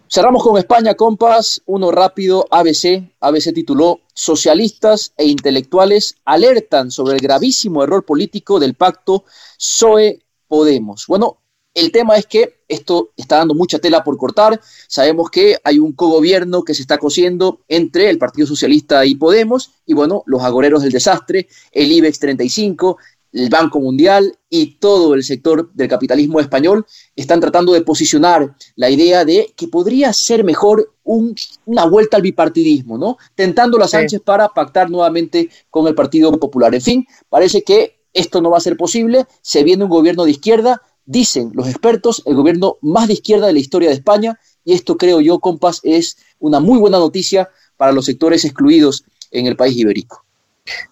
Cerramos 0.09 0.43
con 0.43 0.57
España, 0.57 0.95
compas, 0.95 1.61
uno 1.67 1.91
rápido, 1.91 2.47
ABC. 2.51 3.11
ABC 3.21 3.53
tituló 3.53 4.01
Socialistas 4.15 5.13
e 5.17 5.27
intelectuales 5.27 6.15
alertan 6.25 6.91
sobre 6.91 7.17
el 7.17 7.21
gravísimo 7.21 7.83
error 7.83 8.05
político 8.05 8.59
del 8.59 8.75
pacto 8.75 9.25
PSOE-Podemos. 9.59 11.07
Bueno, 11.09 11.39
el 11.77 11.93
tema 11.93 12.17
es 12.17 12.25
que 12.27 12.57
esto 12.69 13.13
está 13.17 13.37
dando 13.37 13.55
mucha 13.55 13.79
tela 13.79 14.03
por 14.03 14.17
cortar. 14.17 14.59
Sabemos 14.89 15.31
que 15.31 15.59
hay 15.63 15.79
un 15.79 15.93
cogobierno 15.93 16.65
que 16.65 16.73
se 16.73 16.81
está 16.81 16.97
cosiendo 16.97 17.61
entre 17.69 18.09
el 18.09 18.17
Partido 18.19 18.47
Socialista 18.47 19.05
y 19.05 19.15
Podemos, 19.15 19.73
y 19.85 19.93
bueno, 19.93 20.23
los 20.25 20.43
agoreros 20.43 20.83
del 20.83 20.91
desastre, 20.91 21.49
el 21.71 21.93
IBEX 21.93 22.19
35, 22.19 22.97
el 23.33 23.51
Banco 23.51 23.79
Mundial 23.79 24.39
y 24.49 24.77
todo 24.77 25.13
el 25.13 25.23
sector 25.23 25.71
del 25.75 25.89
capitalismo 25.89 26.41
español 26.41 26.87
están 27.15 27.41
tratando 27.41 27.75
de 27.75 27.83
posicionar 27.83 28.57
la 28.75 28.89
idea 28.89 29.27
de 29.27 29.53
que 29.55 29.69
podría 29.69 30.15
ser 30.15 30.45
mejor 30.45 30.95
una 31.05 31.85
vuelta 31.85 32.17
al 32.17 32.23
bipartidismo, 32.23 32.97
¿no? 32.97 33.19
Tentando 33.35 33.77
las 33.77 33.91
Sánchez 33.91 34.23
para 34.23 34.49
pactar 34.49 34.89
nuevamente 34.89 35.51
con 35.69 35.87
el 35.87 35.95
Partido 35.95 36.33
Popular. 36.41 36.75
En 36.75 36.81
fin, 36.81 37.07
parece 37.29 37.63
que 37.63 37.97
esto 38.15 38.41
no 38.41 38.51
va 38.51 38.57
a 38.57 38.61
ser 38.61 38.79
posible, 38.79 39.27
se 39.43 39.63
viene 39.63 39.85
un 39.85 39.91
gobierno 39.91 40.25
de 40.25 40.31
izquierda, 40.31 40.81
dicen 41.07 41.53
los 41.55 41.69
expertos, 41.69 42.23
el 42.27 42.35
gobierno 42.35 42.77
más 42.83 43.07
de 43.07 43.15
izquierda 43.15 43.47
de 43.47 43.55
la 43.55 43.59
historia 43.61 43.89
de 43.89 43.95
España, 43.95 44.39
y 44.65 44.75
esto 44.75 44.97
creo 44.97 45.21
yo, 45.21 45.39
compas, 45.39 45.81
es 45.85 46.19
una 46.41 46.61
muy 46.61 46.79
buena 46.79 46.99
noticia 46.99 47.49
para 47.77 47.93
los 47.93 48.05
sectores 48.05 48.45
excluidos 48.45 49.05
en 49.31 49.47
el 49.47 49.57
país 49.57 49.77
ibérico. 49.77 50.25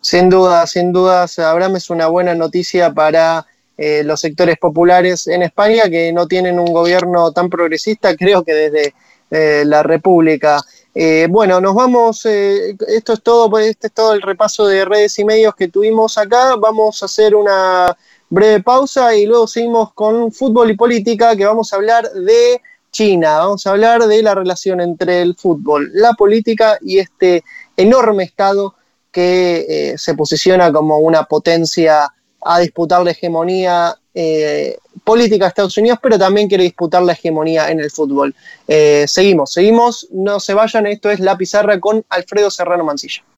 Sin 0.00 0.30
duda, 0.30 0.66
sin 0.66 0.92
duda, 0.92 1.26
Abraham, 1.38 1.76
es 1.76 1.90
una 1.90 2.06
buena 2.06 2.34
noticia 2.34 2.92
para 2.94 3.44
eh, 3.76 4.04
los 4.04 4.20
sectores 4.20 4.56
populares 4.58 5.26
en 5.26 5.42
España 5.42 5.90
que 5.90 6.12
no 6.12 6.28
tienen 6.28 6.60
un 6.60 6.72
gobierno 6.72 7.32
tan 7.32 7.50
progresista, 7.50 8.16
creo 8.16 8.44
que 8.44 8.54
desde 8.54 8.94
eh, 9.30 9.64
la 9.66 9.82
República. 9.82 10.60
Eh, 10.94 11.26
bueno, 11.28 11.60
nos 11.60 11.74
vamos, 11.74 12.24
esto 12.24 13.12
es 13.14 13.22
todo, 13.22 13.58
este 13.58 13.88
es 13.88 13.92
todo 13.92 14.12
el 14.12 14.22
repaso 14.22 14.64
de 14.66 14.84
redes 14.84 15.18
y 15.18 15.24
medios 15.24 15.56
que 15.56 15.66
tuvimos 15.66 16.16
acá. 16.18 16.54
Vamos 16.54 17.02
a 17.02 17.06
hacer 17.06 17.34
una 17.34 17.96
breve 18.28 18.62
pausa 18.62 19.14
y 19.14 19.26
luego 19.26 19.46
seguimos 19.46 19.92
con 19.92 20.32
fútbol 20.32 20.70
y 20.70 20.76
política, 20.76 21.36
que 21.36 21.44
vamos 21.44 21.72
a 21.72 21.76
hablar 21.76 22.10
de 22.10 22.60
China, 22.90 23.38
vamos 23.38 23.66
a 23.66 23.70
hablar 23.70 24.06
de 24.06 24.22
la 24.22 24.34
relación 24.34 24.80
entre 24.80 25.22
el 25.22 25.34
fútbol, 25.34 25.90
la 25.94 26.12
política 26.12 26.78
y 26.80 26.98
este 26.98 27.42
enorme 27.76 28.22
Estado 28.22 28.74
que 29.10 29.66
eh, 29.68 29.98
se 29.98 30.14
posiciona 30.14 30.72
como 30.72 30.98
una 30.98 31.24
potencia 31.24 32.08
a 32.40 32.60
disputar 32.60 33.02
la 33.02 33.10
hegemonía 33.10 33.96
eh, 34.14 34.76
política 35.02 35.46
de 35.46 35.48
Estados 35.48 35.76
Unidos, 35.76 35.98
pero 36.00 36.16
también 36.16 36.48
quiere 36.48 36.62
disputar 36.62 37.02
la 37.02 37.14
hegemonía 37.14 37.68
en 37.68 37.80
el 37.80 37.90
fútbol. 37.90 38.32
Eh, 38.68 39.06
seguimos, 39.08 39.52
seguimos, 39.52 40.06
no 40.12 40.38
se 40.38 40.54
vayan, 40.54 40.86
esto 40.86 41.10
es 41.10 41.18
La 41.18 41.36
Pizarra 41.36 41.80
con 41.80 42.04
Alfredo 42.08 42.48
Serrano 42.48 42.84
Mancilla. 42.84 43.24